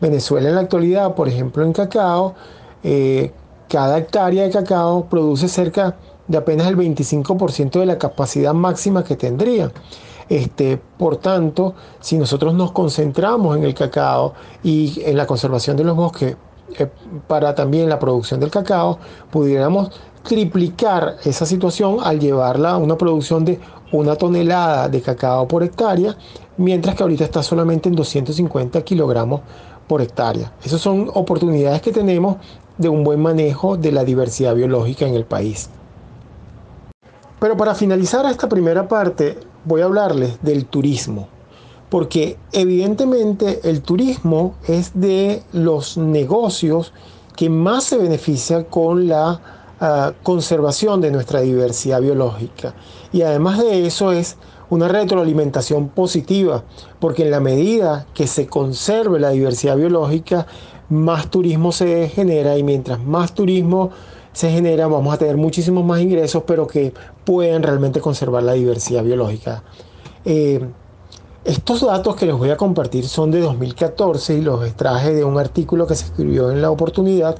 Venezuela 0.00 0.48
en 0.48 0.54
la 0.54 0.62
actualidad, 0.62 1.14
por 1.14 1.28
ejemplo 1.28 1.64
en 1.64 1.72
cacao, 1.72 2.34
eh, 2.82 3.32
cada 3.68 3.98
hectárea 3.98 4.44
de 4.44 4.50
cacao 4.50 5.06
produce 5.06 5.48
cerca 5.48 5.96
de 6.26 6.38
apenas 6.38 6.66
el 6.66 6.76
25% 6.76 7.80
de 7.80 7.86
la 7.86 7.98
capacidad 7.98 8.54
máxima 8.54 9.04
que 9.04 9.16
tendría. 9.16 9.70
Este, 10.28 10.80
por 10.98 11.18
tanto, 11.18 11.74
si 12.00 12.16
nosotros 12.16 12.54
nos 12.54 12.72
concentramos 12.72 13.56
en 13.56 13.64
el 13.64 13.74
cacao 13.74 14.32
y 14.62 15.02
en 15.04 15.16
la 15.16 15.26
conservación 15.26 15.76
de 15.76 15.84
los 15.84 15.96
bosques 15.96 16.36
eh, 16.78 16.88
para 17.26 17.54
también 17.54 17.88
la 17.88 17.98
producción 17.98 18.40
del 18.40 18.50
cacao, 18.50 18.98
pudiéramos 19.30 19.90
triplicar 20.22 21.16
esa 21.24 21.44
situación 21.44 21.98
al 22.02 22.18
llevarla 22.18 22.72
a 22.72 22.78
una 22.78 22.96
producción 22.96 23.44
de 23.44 23.60
una 23.92 24.16
tonelada 24.16 24.88
de 24.88 25.00
cacao 25.00 25.46
por 25.46 25.62
hectárea, 25.62 26.16
mientras 26.56 26.94
que 26.94 27.02
ahorita 27.02 27.24
está 27.24 27.42
solamente 27.42 27.88
en 27.88 27.94
250 27.94 28.82
kilogramos 28.82 29.42
por 29.86 30.00
hectárea. 30.00 30.52
Esas 30.64 30.80
son 30.80 31.10
oportunidades 31.14 31.82
que 31.82 31.92
tenemos 31.92 32.36
de 32.78 32.88
un 32.88 33.04
buen 33.04 33.20
manejo 33.20 33.76
de 33.76 33.92
la 33.92 34.04
diversidad 34.04 34.54
biológica 34.54 35.06
en 35.06 35.14
el 35.14 35.24
país. 35.24 35.68
Pero 37.38 37.56
para 37.56 37.74
finalizar 37.74 38.24
esta 38.26 38.48
primera 38.48 38.88
parte, 38.88 39.38
voy 39.64 39.82
a 39.82 39.84
hablarles 39.84 40.42
del 40.42 40.64
turismo 40.64 41.28
porque 41.94 42.38
evidentemente 42.50 43.60
el 43.62 43.80
turismo 43.80 44.56
es 44.66 44.90
de 45.00 45.44
los 45.52 45.96
negocios 45.96 46.92
que 47.36 47.48
más 47.48 47.84
se 47.84 47.98
beneficia 47.98 48.64
con 48.64 49.06
la 49.06 49.40
ah, 49.78 50.12
conservación 50.24 51.00
de 51.00 51.12
nuestra 51.12 51.42
diversidad 51.42 52.00
biológica. 52.00 52.74
Y 53.12 53.22
además 53.22 53.60
de 53.60 53.86
eso 53.86 54.10
es 54.10 54.36
una 54.70 54.88
retroalimentación 54.88 55.88
positiva, 55.88 56.64
porque 56.98 57.22
en 57.22 57.30
la 57.30 57.38
medida 57.38 58.08
que 58.12 58.26
se 58.26 58.48
conserve 58.48 59.20
la 59.20 59.30
diversidad 59.30 59.76
biológica, 59.76 60.48
más 60.88 61.30
turismo 61.30 61.70
se 61.70 62.08
genera 62.08 62.58
y 62.58 62.64
mientras 62.64 62.98
más 63.04 63.36
turismo 63.36 63.90
se 64.32 64.50
genera, 64.50 64.88
vamos 64.88 65.14
a 65.14 65.18
tener 65.18 65.36
muchísimos 65.36 65.84
más 65.84 66.00
ingresos, 66.00 66.42
pero 66.44 66.66
que 66.66 66.92
pueden 67.24 67.62
realmente 67.62 68.00
conservar 68.00 68.42
la 68.42 68.54
diversidad 68.54 69.04
biológica. 69.04 69.62
Eh, 70.24 70.60
estos 71.44 71.82
datos 71.82 72.16
que 72.16 72.24
les 72.24 72.34
voy 72.34 72.50
a 72.50 72.56
compartir 72.56 73.06
son 73.06 73.30
de 73.30 73.40
2014 73.40 74.34
y 74.34 74.40
los 74.40 74.64
extraje 74.64 75.12
de 75.12 75.24
un 75.24 75.38
artículo 75.38 75.86
que 75.86 75.94
se 75.94 76.06
escribió 76.06 76.50
en 76.50 76.62
La 76.62 76.70
Oportunidad 76.70 77.36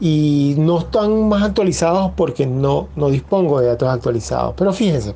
y 0.00 0.54
no 0.58 0.78
están 0.78 1.28
más 1.28 1.44
actualizados 1.44 2.12
porque 2.16 2.46
no, 2.46 2.88
no 2.96 3.08
dispongo 3.10 3.60
de 3.60 3.68
datos 3.68 3.88
actualizados. 3.88 4.54
Pero 4.56 4.72
fíjense, 4.72 5.14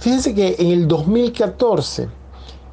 fíjense 0.00 0.34
que 0.34 0.54
en 0.58 0.68
el 0.68 0.88
2014, 0.88 2.08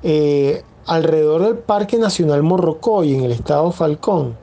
eh, 0.03 0.63
alrededor 0.85 1.43
del 1.43 1.57
Parque 1.57 1.97
Nacional 1.97 2.43
Morrocoy 2.43 3.15
en 3.15 3.23
el 3.23 3.31
estado 3.31 3.71
Falcón, 3.71 4.37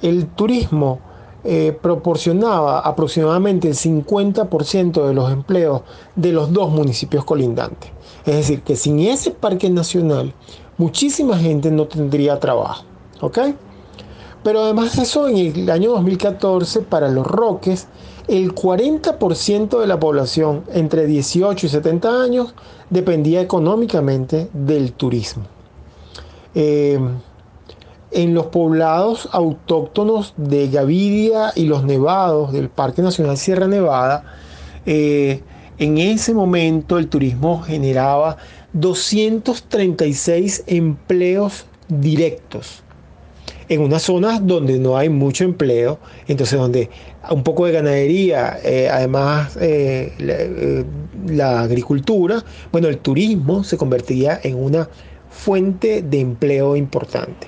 el 0.00 0.26
turismo 0.28 1.00
eh, 1.44 1.76
proporcionaba 1.80 2.80
aproximadamente 2.80 3.68
el 3.68 3.74
50% 3.74 5.06
de 5.06 5.14
los 5.14 5.30
empleos 5.30 5.82
de 6.14 6.32
los 6.32 6.52
dos 6.52 6.70
municipios 6.70 7.24
colindantes. 7.24 7.90
Es 8.26 8.34
decir, 8.34 8.62
que 8.62 8.76
sin 8.76 9.00
ese 9.00 9.30
parque 9.30 9.70
nacional, 9.70 10.34
muchísima 10.78 11.38
gente 11.38 11.70
no 11.70 11.86
tendría 11.86 12.38
trabajo. 12.40 12.84
¿Ok? 13.20 13.38
Pero 14.42 14.62
además 14.62 14.96
de 14.96 15.02
eso, 15.02 15.28
en 15.28 15.36
el 15.36 15.70
año 15.70 15.90
2014, 15.90 16.80
para 16.82 17.08
los 17.08 17.26
Roques, 17.26 17.88
el 18.26 18.54
40% 18.54 19.80
de 19.80 19.86
la 19.86 19.98
población 19.98 20.64
entre 20.72 21.06
18 21.06 21.66
y 21.66 21.68
70 21.68 22.22
años 22.22 22.54
dependía 22.88 23.40
económicamente 23.40 24.48
del 24.52 24.92
turismo. 24.92 25.44
Eh, 26.54 26.98
en 28.12 28.34
los 28.34 28.46
poblados 28.46 29.28
autóctonos 29.32 30.34
de 30.36 30.68
Gaviria 30.68 31.52
y 31.54 31.66
los 31.66 31.84
Nevados 31.84 32.52
del 32.52 32.68
Parque 32.68 33.02
Nacional 33.02 33.36
Sierra 33.36 33.68
Nevada, 33.68 34.24
eh, 34.86 35.42
en 35.80 35.96
ese 35.96 36.34
momento 36.34 36.98
el 36.98 37.08
turismo 37.08 37.62
generaba 37.62 38.36
236 38.74 40.64
empleos 40.66 41.66
directos 41.88 42.84
en 43.70 43.80
unas 43.80 44.02
zonas 44.02 44.46
donde 44.46 44.78
no 44.78 44.96
hay 44.96 45.08
mucho 45.08 45.44
empleo, 45.44 45.98
entonces 46.26 46.58
donde 46.58 46.90
un 47.30 47.42
poco 47.44 47.66
de 47.66 47.72
ganadería, 47.72 48.58
eh, 48.64 48.88
además 48.90 49.56
eh, 49.60 50.12
eh, 50.18 50.84
la, 51.28 51.60
agricultura, 51.60 52.44
bueno, 52.72 52.88
el 52.88 52.98
turismo 52.98 53.62
se 53.62 53.76
convertiría 53.76 54.40
en 54.42 54.56
una 54.56 54.88
fuente 55.30 56.02
de 56.02 56.20
empleo 56.20 56.76
importante. 56.76 57.46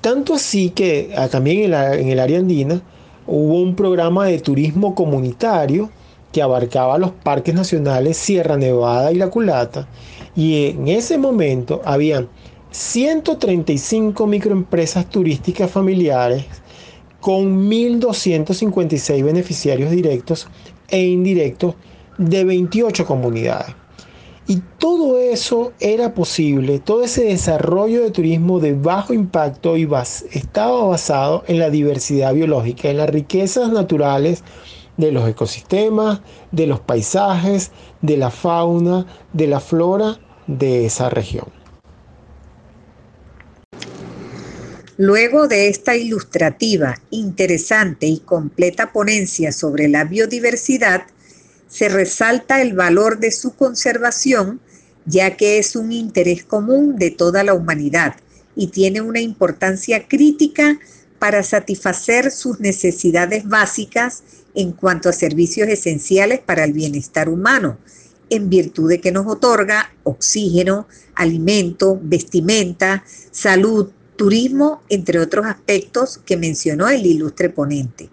Tanto 0.00 0.34
así 0.34 0.70
que 0.70 1.12
ah, 1.16 1.28
también 1.28 1.72
en, 1.72 1.74
en 1.74 2.08
el 2.08 2.18
área 2.18 2.40
andina 2.40 2.82
hubo 3.26 3.62
un 3.62 3.76
programa 3.76 4.26
de 4.26 4.40
turismo 4.40 4.96
comunitario 4.96 5.90
que 6.32 6.42
abarcaba 6.42 6.98
los 6.98 7.10
parques 7.10 7.54
nacionales 7.54 8.16
Sierra 8.16 8.56
Nevada 8.56 9.12
y 9.12 9.16
La 9.16 9.30
Culata, 9.30 9.88
y 10.36 10.66
en 10.66 10.88
ese 10.88 11.18
momento 11.18 11.82
habían 11.84 12.28
135 12.70 14.26
microempresas 14.26 15.08
turísticas 15.10 15.70
familiares 15.70 16.44
con 17.20 17.68
1.256 17.68 19.24
beneficiarios 19.24 19.90
directos 19.90 20.48
e 20.88 21.04
indirectos 21.04 21.74
de 22.18 22.44
28 22.44 23.04
comunidades. 23.06 23.74
Y 24.46 24.62
todo 24.78 25.18
eso 25.18 25.72
era 25.78 26.12
posible, 26.12 26.80
todo 26.80 27.04
ese 27.04 27.24
desarrollo 27.24 28.02
de 28.02 28.10
turismo 28.10 28.58
de 28.58 28.72
bajo 28.72 29.12
impacto 29.12 29.76
y 29.76 29.88
estaba 30.32 30.84
basado 30.86 31.44
en 31.46 31.60
la 31.60 31.70
diversidad 31.70 32.34
biológica, 32.34 32.90
en 32.90 32.96
las 32.96 33.10
riquezas 33.10 33.70
naturales 33.70 34.42
de 35.00 35.12
los 35.12 35.28
ecosistemas, 35.28 36.20
de 36.52 36.66
los 36.66 36.80
paisajes, 36.80 37.70
de 38.02 38.16
la 38.16 38.30
fauna, 38.30 39.06
de 39.32 39.46
la 39.46 39.60
flora 39.60 40.20
de 40.46 40.86
esa 40.86 41.08
región. 41.10 41.46
Luego 44.96 45.48
de 45.48 45.68
esta 45.68 45.96
ilustrativa, 45.96 47.00
interesante 47.08 48.06
y 48.06 48.18
completa 48.18 48.92
ponencia 48.92 49.50
sobre 49.50 49.88
la 49.88 50.04
biodiversidad, 50.04 51.04
se 51.68 51.88
resalta 51.88 52.60
el 52.60 52.74
valor 52.74 53.18
de 53.18 53.30
su 53.30 53.54
conservación, 53.54 54.60
ya 55.06 55.36
que 55.36 55.58
es 55.58 55.74
un 55.74 55.92
interés 55.92 56.44
común 56.44 56.96
de 56.96 57.10
toda 57.10 57.44
la 57.44 57.54
humanidad 57.54 58.16
y 58.54 58.66
tiene 58.66 59.00
una 59.00 59.20
importancia 59.20 60.06
crítica 60.06 60.78
para 61.18 61.42
satisfacer 61.42 62.30
sus 62.30 62.60
necesidades 62.60 63.48
básicas 63.48 64.22
en 64.54 64.72
cuanto 64.72 65.08
a 65.08 65.12
servicios 65.12 65.68
esenciales 65.68 66.40
para 66.40 66.64
el 66.64 66.72
bienestar 66.72 67.28
humano, 67.28 67.78
en 68.30 68.48
virtud 68.48 68.88
de 68.88 69.00
que 69.00 69.12
nos 69.12 69.26
otorga 69.26 69.92
oxígeno, 70.04 70.86
alimento, 71.14 71.98
vestimenta, 72.02 73.04
salud, 73.30 73.90
turismo, 74.16 74.82
entre 74.88 75.18
otros 75.18 75.46
aspectos 75.46 76.20
que 76.24 76.36
mencionó 76.36 76.88
el 76.88 77.06
ilustre 77.06 77.50
ponente. 77.50 78.10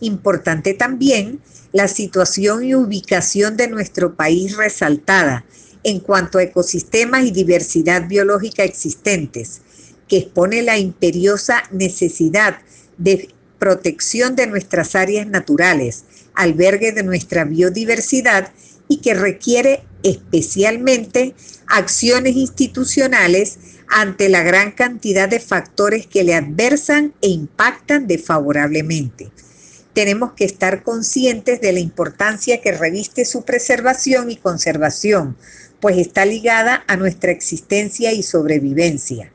Importante 0.00 0.74
también 0.74 1.40
la 1.72 1.88
situación 1.88 2.64
y 2.64 2.74
ubicación 2.74 3.56
de 3.56 3.68
nuestro 3.68 4.14
país 4.14 4.56
resaltada 4.56 5.44
en 5.84 6.00
cuanto 6.00 6.38
a 6.38 6.42
ecosistemas 6.42 7.24
y 7.24 7.30
diversidad 7.30 8.08
biológica 8.08 8.64
existentes, 8.64 9.60
que 10.08 10.18
expone 10.18 10.62
la 10.62 10.78
imperiosa 10.78 11.62
necesidad 11.70 12.58
de 12.98 13.28
protección 13.58 14.36
de 14.36 14.46
nuestras 14.46 14.94
áreas 14.94 15.26
naturales, 15.26 16.04
albergue 16.34 16.92
de 16.92 17.02
nuestra 17.02 17.44
biodiversidad 17.44 18.52
y 18.88 18.98
que 18.98 19.14
requiere 19.14 19.82
especialmente 20.02 21.34
acciones 21.66 22.36
institucionales 22.36 23.58
ante 23.88 24.28
la 24.28 24.42
gran 24.42 24.72
cantidad 24.72 25.28
de 25.28 25.40
factores 25.40 26.06
que 26.06 26.24
le 26.24 26.34
adversan 26.34 27.14
e 27.22 27.28
impactan 27.28 28.06
desfavorablemente. 28.06 29.30
Tenemos 29.92 30.32
que 30.34 30.44
estar 30.44 30.82
conscientes 30.82 31.60
de 31.60 31.72
la 31.72 31.80
importancia 31.80 32.60
que 32.60 32.72
reviste 32.72 33.24
su 33.24 33.44
preservación 33.44 34.30
y 34.30 34.36
conservación, 34.36 35.36
pues 35.80 35.98
está 35.98 36.24
ligada 36.24 36.84
a 36.86 36.96
nuestra 36.96 37.30
existencia 37.30 38.12
y 38.12 38.22
sobrevivencia. 38.22 39.32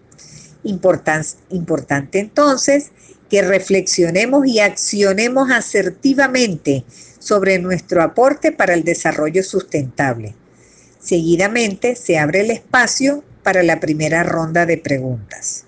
importante 0.63 2.19
entonces 2.19 2.91
que 3.31 3.41
reflexionemos 3.41 4.45
y 4.45 4.59
accionemos 4.59 5.51
asertivamente 5.51 6.83
sobre 7.17 7.59
nuestro 7.59 8.03
aporte 8.03 8.51
para 8.51 8.73
el 8.73 8.83
desarrollo 8.83 9.41
sustentable. 9.41 10.35
Seguidamente 10.99 11.95
se 11.95 12.19
abre 12.19 12.41
el 12.41 12.51
espacio 12.51 13.23
para 13.41 13.63
la 13.63 13.79
primera 13.79 14.23
ronda 14.23 14.65
de 14.65 14.77
preguntas. 14.77 15.63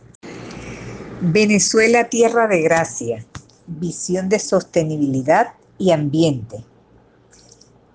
Venezuela, 1.21 2.10
tierra 2.10 2.47
de 2.47 2.62
gracia, 2.62 3.26
visión 3.65 4.28
de 4.28 4.39
sostenibilidad 4.39 5.54
y 5.78 5.91
ambiente. 5.91 6.65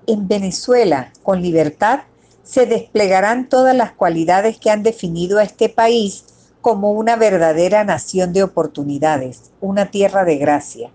En 0.07 0.29
Venezuela, 0.29 1.13
con 1.23 1.43
libertad, 1.43 2.05
se 2.43 2.65
desplegarán 2.65 3.51
todas 3.51 3.77
las 3.77 3.93
cualidades 3.93 4.57
que 4.57 4.71
han 4.71 4.83
definido 4.83 5.39
a 5.39 5.43
este 5.43 5.69
país 5.69 6.25
como 6.69 6.93
una 6.93 7.17
verdadera 7.17 7.83
nación 7.83 8.35
de 8.35 8.43
oportunidades, 8.43 9.53
una 9.63 9.91
tierra 9.91 10.27
de 10.27 10.37
gracia. 10.37 10.91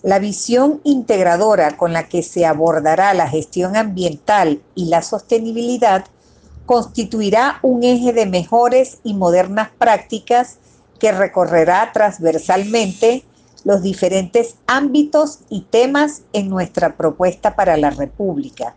La 0.00 0.18
visión 0.18 0.80
integradora 0.82 1.76
con 1.76 1.92
la 1.92 2.08
que 2.08 2.22
se 2.22 2.46
abordará 2.46 3.12
la 3.12 3.28
gestión 3.28 3.76
ambiental 3.76 4.62
y 4.74 4.86
la 4.86 5.02
sostenibilidad 5.02 6.06
constituirá 6.64 7.58
un 7.60 7.84
eje 7.84 8.14
de 8.14 8.24
mejores 8.24 9.00
y 9.04 9.12
modernas 9.12 9.68
prácticas 9.76 10.56
que 10.98 11.12
recorrerá 11.12 11.90
transversalmente 11.92 13.24
los 13.64 13.82
diferentes 13.82 14.54
ámbitos 14.66 15.40
y 15.50 15.66
temas 15.68 16.22
en 16.32 16.48
nuestra 16.48 16.96
propuesta 16.96 17.56
para 17.56 17.76
la 17.76 17.90
República, 17.90 18.74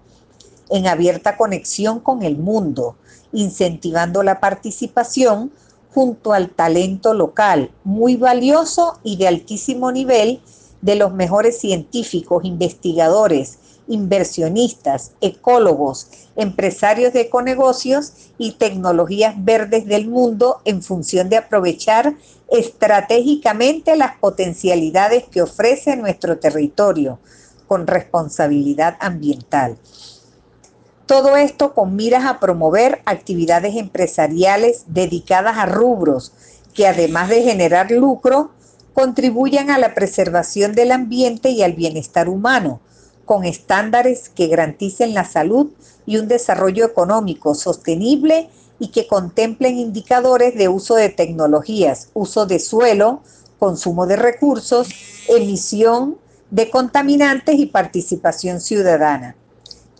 en 0.70 0.88
abierta 0.88 1.38
conexión 1.38 2.02
con 2.02 2.22
el 2.24 2.36
mundo, 2.36 2.98
incentivando 3.32 4.24
la 4.24 4.42
participación 4.42 5.54
junto 5.96 6.34
al 6.34 6.50
talento 6.50 7.14
local, 7.14 7.72
muy 7.86 8.18
valioso 8.18 9.00
y 9.02 9.16
de 9.16 9.30
altísimo 9.30 9.94
nivel 9.94 10.42
de 10.82 10.98
los 10.98 11.14
mejores 11.14 11.58
científicos, 11.58 12.44
investigadores, 12.44 13.60
inversionistas, 13.88 15.14
ecólogos, 15.22 16.10
empresarios 16.36 17.14
de 17.14 17.22
econegocios 17.22 18.12
y 18.38 18.54
tecnologías 18.54 19.36
verdes 19.38 19.86
del 19.86 20.10
mundo 20.10 20.60
en 20.66 20.84
función 20.84 21.30
de 21.30 21.38
aprovechar 21.38 22.18
estratégicamente 22.52 23.96
las 23.96 24.18
potencialidades 24.18 25.24
que 25.24 25.44
ofrece 25.44 25.96
nuestro 25.96 26.40
territorio 26.40 27.20
con 27.68 27.88
responsabilidad 27.88 28.98
ambiental. 29.00 29.78
Todo 31.06 31.38
esto 31.38 31.74
con 31.74 31.96
miras 31.96 32.26
a 32.26 32.40
promover 32.40 33.02
actividades 33.06 33.76
empresariales 33.76 34.86
dedicadas 34.88 35.58
a 35.58 35.66
rubros 35.66 36.32
que 36.76 36.88
además 36.88 37.30
de 37.30 37.42
generar 37.42 37.90
lucro, 37.90 38.52
contribuyan 38.94 39.72
a 39.72 39.80
la 39.80 39.96
preservación 39.96 40.74
del 40.74 40.92
ambiente 40.92 41.50
y 41.50 41.64
al 41.64 41.74
bienestar 41.74 42.30
humano, 42.30 42.82
con 43.24 43.46
estándares 43.46 44.30
que 44.30 44.48
garanticen 44.48 45.14
la 45.14 45.26
salud 45.26 45.72
y 46.06 46.18
un 46.18 46.28
desarrollo 46.28 46.86
económico 46.86 47.56
sostenible 47.56 48.50
y 48.78 48.90
que 48.90 49.08
contemplen 49.08 49.78
indicadores 49.78 50.56
de 50.56 50.68
uso 50.68 50.96
de 50.96 51.10
tecnologías, 51.10 52.10
uso 52.14 52.46
de 52.46 52.60
suelo, 52.60 53.22
consumo 53.58 54.06
de 54.06 54.18
recursos, 54.18 54.90
emisión 55.30 56.18
de 56.52 56.70
contaminantes 56.70 57.58
y 57.58 57.66
participación 57.66 58.60
ciudadana. 58.60 59.36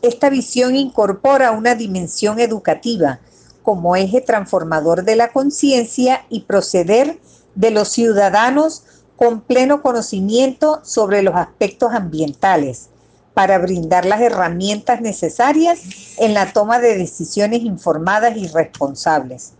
Esta 0.06 0.30
visión 0.30 0.76
incorpora 0.76 1.50
una 1.50 1.74
dimensión 1.74 2.40
educativa 2.40 3.22
como 3.64 3.96
eje 3.96 4.22
transformador 4.22 5.04
de 5.04 5.16
la 5.16 5.30
conciencia 5.30 6.28
y 6.30 6.42
proceder 6.42 7.18
de 7.56 7.72
los 7.72 7.88
ciudadanos 7.90 8.84
con 9.16 9.42
pleno 9.42 9.82
conocimiento 9.82 10.80
sobre 10.84 11.24
los 11.24 11.34
aspectos 11.34 11.92
ambientales, 11.92 12.90
para 13.34 13.58
brindar 13.58 14.06
las 14.06 14.22
herramientas 14.22 15.02
necesarias 15.02 15.80
en 16.20 16.36
la 16.36 16.54
toma 16.54 16.78
de 16.78 16.96
decisiones 16.96 17.64
informadas 17.64 18.38
y 18.38 18.48
responsables. 18.48 19.54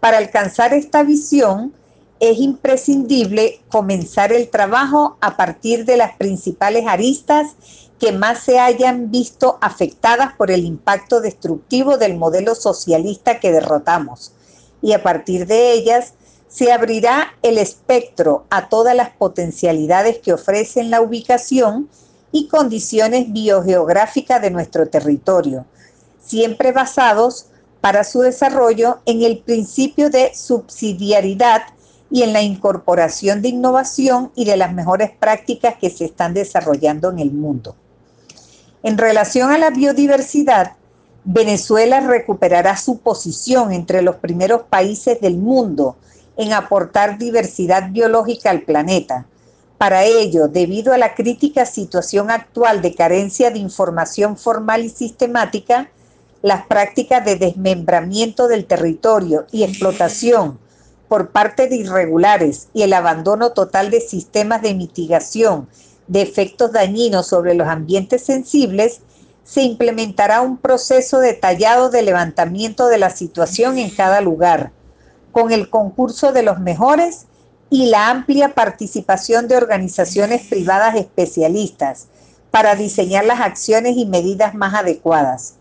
Para 0.00 0.18
alcanzar 0.18 0.74
esta 0.74 1.04
visión, 1.04 1.72
es 2.20 2.38
imprescindible 2.38 3.60
comenzar 3.68 4.32
el 4.32 4.48
trabajo 4.48 5.16
a 5.20 5.36
partir 5.36 5.84
de 5.84 5.96
las 5.96 6.16
principales 6.16 6.86
aristas 6.86 7.54
que 7.98 8.12
más 8.12 8.40
se 8.40 8.58
hayan 8.58 9.10
visto 9.10 9.58
afectadas 9.60 10.34
por 10.34 10.50
el 10.50 10.64
impacto 10.64 11.20
destructivo 11.20 11.96
del 11.96 12.16
modelo 12.16 12.54
socialista 12.54 13.40
que 13.40 13.52
derrotamos. 13.52 14.32
Y 14.82 14.92
a 14.92 15.02
partir 15.02 15.46
de 15.46 15.72
ellas 15.72 16.14
se 16.48 16.72
abrirá 16.72 17.34
el 17.42 17.58
espectro 17.58 18.46
a 18.50 18.68
todas 18.68 18.94
las 18.94 19.10
potencialidades 19.10 20.18
que 20.18 20.32
ofrecen 20.32 20.90
la 20.90 21.00
ubicación 21.00 21.88
y 22.32 22.48
condiciones 22.48 23.32
biogeográficas 23.32 24.40
de 24.40 24.50
nuestro 24.50 24.88
territorio, 24.88 25.66
siempre 26.24 26.72
basados 26.72 27.46
para 27.80 28.04
su 28.04 28.20
desarrollo 28.20 28.98
en 29.06 29.22
el 29.22 29.38
principio 29.38 30.10
de 30.10 30.32
subsidiariedad 30.34 31.62
y 32.10 32.22
en 32.22 32.32
la 32.32 32.42
incorporación 32.42 33.42
de 33.42 33.48
innovación 33.48 34.32
y 34.34 34.44
de 34.44 34.56
las 34.56 34.72
mejores 34.72 35.10
prácticas 35.10 35.76
que 35.76 35.90
se 35.90 36.06
están 36.06 36.34
desarrollando 36.34 37.10
en 37.10 37.18
el 37.18 37.32
mundo. 37.32 37.76
En 38.82 38.96
relación 38.96 39.50
a 39.50 39.58
la 39.58 39.70
biodiversidad, 39.70 40.72
Venezuela 41.24 42.00
recuperará 42.00 42.76
su 42.76 42.98
posición 42.98 43.72
entre 43.72 44.02
los 44.02 44.16
primeros 44.16 44.62
países 44.62 45.20
del 45.20 45.36
mundo 45.36 45.96
en 46.36 46.52
aportar 46.52 47.18
diversidad 47.18 47.90
biológica 47.90 48.50
al 48.50 48.62
planeta. 48.62 49.26
Para 49.76 50.04
ello, 50.04 50.48
debido 50.48 50.92
a 50.92 50.98
la 50.98 51.14
crítica 51.14 51.66
situación 51.66 52.30
actual 52.30 52.80
de 52.80 52.94
carencia 52.94 53.50
de 53.50 53.58
información 53.58 54.36
formal 54.36 54.84
y 54.84 54.88
sistemática, 54.88 55.90
las 56.40 56.66
prácticas 56.66 57.24
de 57.24 57.36
desmembramiento 57.36 58.48
del 58.48 58.64
territorio 58.64 59.46
y 59.50 59.64
explotación 59.64 60.58
por 61.08 61.30
parte 61.30 61.68
de 61.68 61.76
irregulares 61.76 62.68
y 62.74 62.82
el 62.82 62.92
abandono 62.92 63.52
total 63.52 63.90
de 63.90 64.00
sistemas 64.00 64.62
de 64.62 64.74
mitigación 64.74 65.68
de 66.06 66.22
efectos 66.22 66.72
dañinos 66.72 67.26
sobre 67.26 67.54
los 67.54 67.68
ambientes 67.68 68.22
sensibles, 68.22 69.00
se 69.44 69.62
implementará 69.62 70.40
un 70.40 70.58
proceso 70.58 71.20
detallado 71.20 71.90
de 71.90 72.02
levantamiento 72.02 72.88
de 72.88 72.98
la 72.98 73.10
situación 73.10 73.78
en 73.78 73.90
cada 73.90 74.20
lugar, 74.20 74.72
con 75.32 75.52
el 75.52 75.70
concurso 75.70 76.32
de 76.32 76.42
los 76.42 76.60
mejores 76.60 77.26
y 77.70 77.86
la 77.86 78.10
amplia 78.10 78.54
participación 78.54 79.48
de 79.48 79.56
organizaciones 79.56 80.46
privadas 80.46 80.96
especialistas 80.96 82.08
para 82.50 82.74
diseñar 82.74 83.24
las 83.24 83.40
acciones 83.40 83.96
y 83.96 84.06
medidas 84.06 84.54
más 84.54 84.74
adecuadas. 84.74 85.54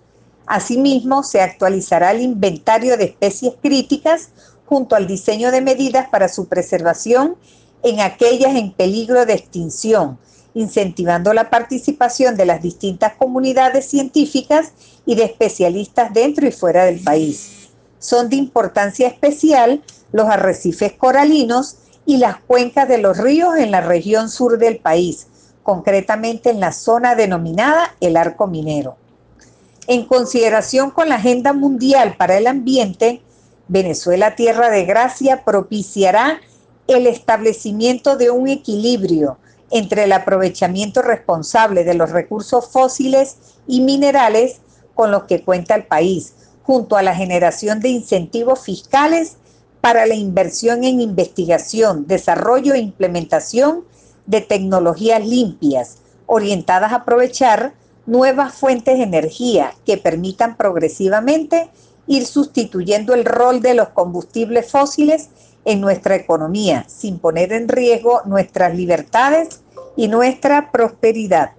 Asimismo, 0.45 1.23
se 1.23 1.41
actualizará 1.41 2.11
el 2.11 2.21
inventario 2.21 2.95
de 2.97 3.03
especies 3.05 3.55
críticas 3.61 4.29
junto 4.67 4.95
al 4.95 5.07
diseño 5.07 5.51
de 5.51 5.61
medidas 5.61 6.09
para 6.09 6.27
su 6.27 6.47
preservación 6.47 7.35
en 7.83 8.01
aquellas 8.01 8.55
en 8.55 8.73
peligro 8.73 9.25
de 9.25 9.33
extinción, 9.33 10.19
incentivando 10.53 11.33
la 11.33 11.49
participación 11.49 12.35
de 12.35 12.45
las 12.45 12.61
distintas 12.61 13.13
comunidades 13.13 13.87
científicas 13.89 14.73
y 15.05 15.15
de 15.15 15.23
especialistas 15.23 16.13
dentro 16.13 16.47
y 16.47 16.51
fuera 16.51 16.85
del 16.85 16.99
país. 16.99 17.69
Son 17.99 18.29
de 18.29 18.35
importancia 18.35 19.07
especial 19.07 19.81
los 20.11 20.27
arrecifes 20.27 20.93
coralinos 20.93 21.77
y 22.05 22.17
las 22.17 22.37
cuencas 22.37 22.87
de 22.87 22.97
los 22.97 23.17
ríos 23.17 23.57
en 23.57 23.71
la 23.71 23.81
región 23.81 24.29
sur 24.29 24.57
del 24.57 24.77
país, 24.77 25.27
concretamente 25.63 26.49
en 26.49 26.59
la 26.59 26.71
zona 26.71 27.15
denominada 27.15 27.95
el 27.99 28.17
arco 28.17 28.47
minero. 28.47 28.97
En 29.87 30.05
consideración 30.05 30.91
con 30.91 31.09
la 31.09 31.15
Agenda 31.15 31.53
Mundial 31.53 32.15
para 32.17 32.37
el 32.37 32.47
Ambiente, 32.47 33.21
Venezuela 33.67 34.35
Tierra 34.35 34.69
de 34.69 34.85
Gracia 34.85 35.43
propiciará 35.43 36.39
el 36.87 37.05
establecimiento 37.07 38.15
de 38.15 38.29
un 38.29 38.47
equilibrio 38.47 39.37
entre 39.71 40.05
el 40.05 40.13
aprovechamiento 40.13 41.01
responsable 41.01 41.83
de 41.83 41.93
los 41.93 42.11
recursos 42.11 42.69
fósiles 42.69 43.37
y 43.67 43.81
minerales 43.81 44.61
con 44.95 45.11
los 45.11 45.23
que 45.23 45.43
cuenta 45.43 45.75
el 45.75 45.85
país, 45.85 46.33
junto 46.63 46.95
a 46.95 47.01
la 47.01 47.13
generación 47.13 47.81
de 47.81 47.89
incentivos 47.89 48.61
fiscales 48.61 49.37
para 49.81 50.05
la 50.05 50.15
inversión 50.15 50.83
en 50.83 51.01
investigación, 51.01 52.07
desarrollo 52.07 52.73
e 52.73 52.79
implementación 52.79 53.83
de 54.25 54.41
tecnologías 54.41 55.25
limpias, 55.25 55.97
orientadas 56.25 56.91
a 56.91 56.97
aprovechar 56.97 57.73
nuevas 58.05 58.53
fuentes 58.53 58.97
de 58.97 59.03
energía 59.03 59.73
que 59.85 59.97
permitan 59.97 60.55
progresivamente 60.55 61.69
ir 62.07 62.25
sustituyendo 62.25 63.13
el 63.13 63.25
rol 63.25 63.61
de 63.61 63.73
los 63.73 63.89
combustibles 63.89 64.71
fósiles 64.71 65.29
en 65.65 65.81
nuestra 65.81 66.15
economía, 66.15 66.85
sin 66.87 67.19
poner 67.19 67.51
en 67.53 67.67
riesgo 67.67 68.21
nuestras 68.25 68.73
libertades 68.73 69.61
y 69.95 70.07
nuestra 70.07 70.71
prosperidad. 70.71 71.51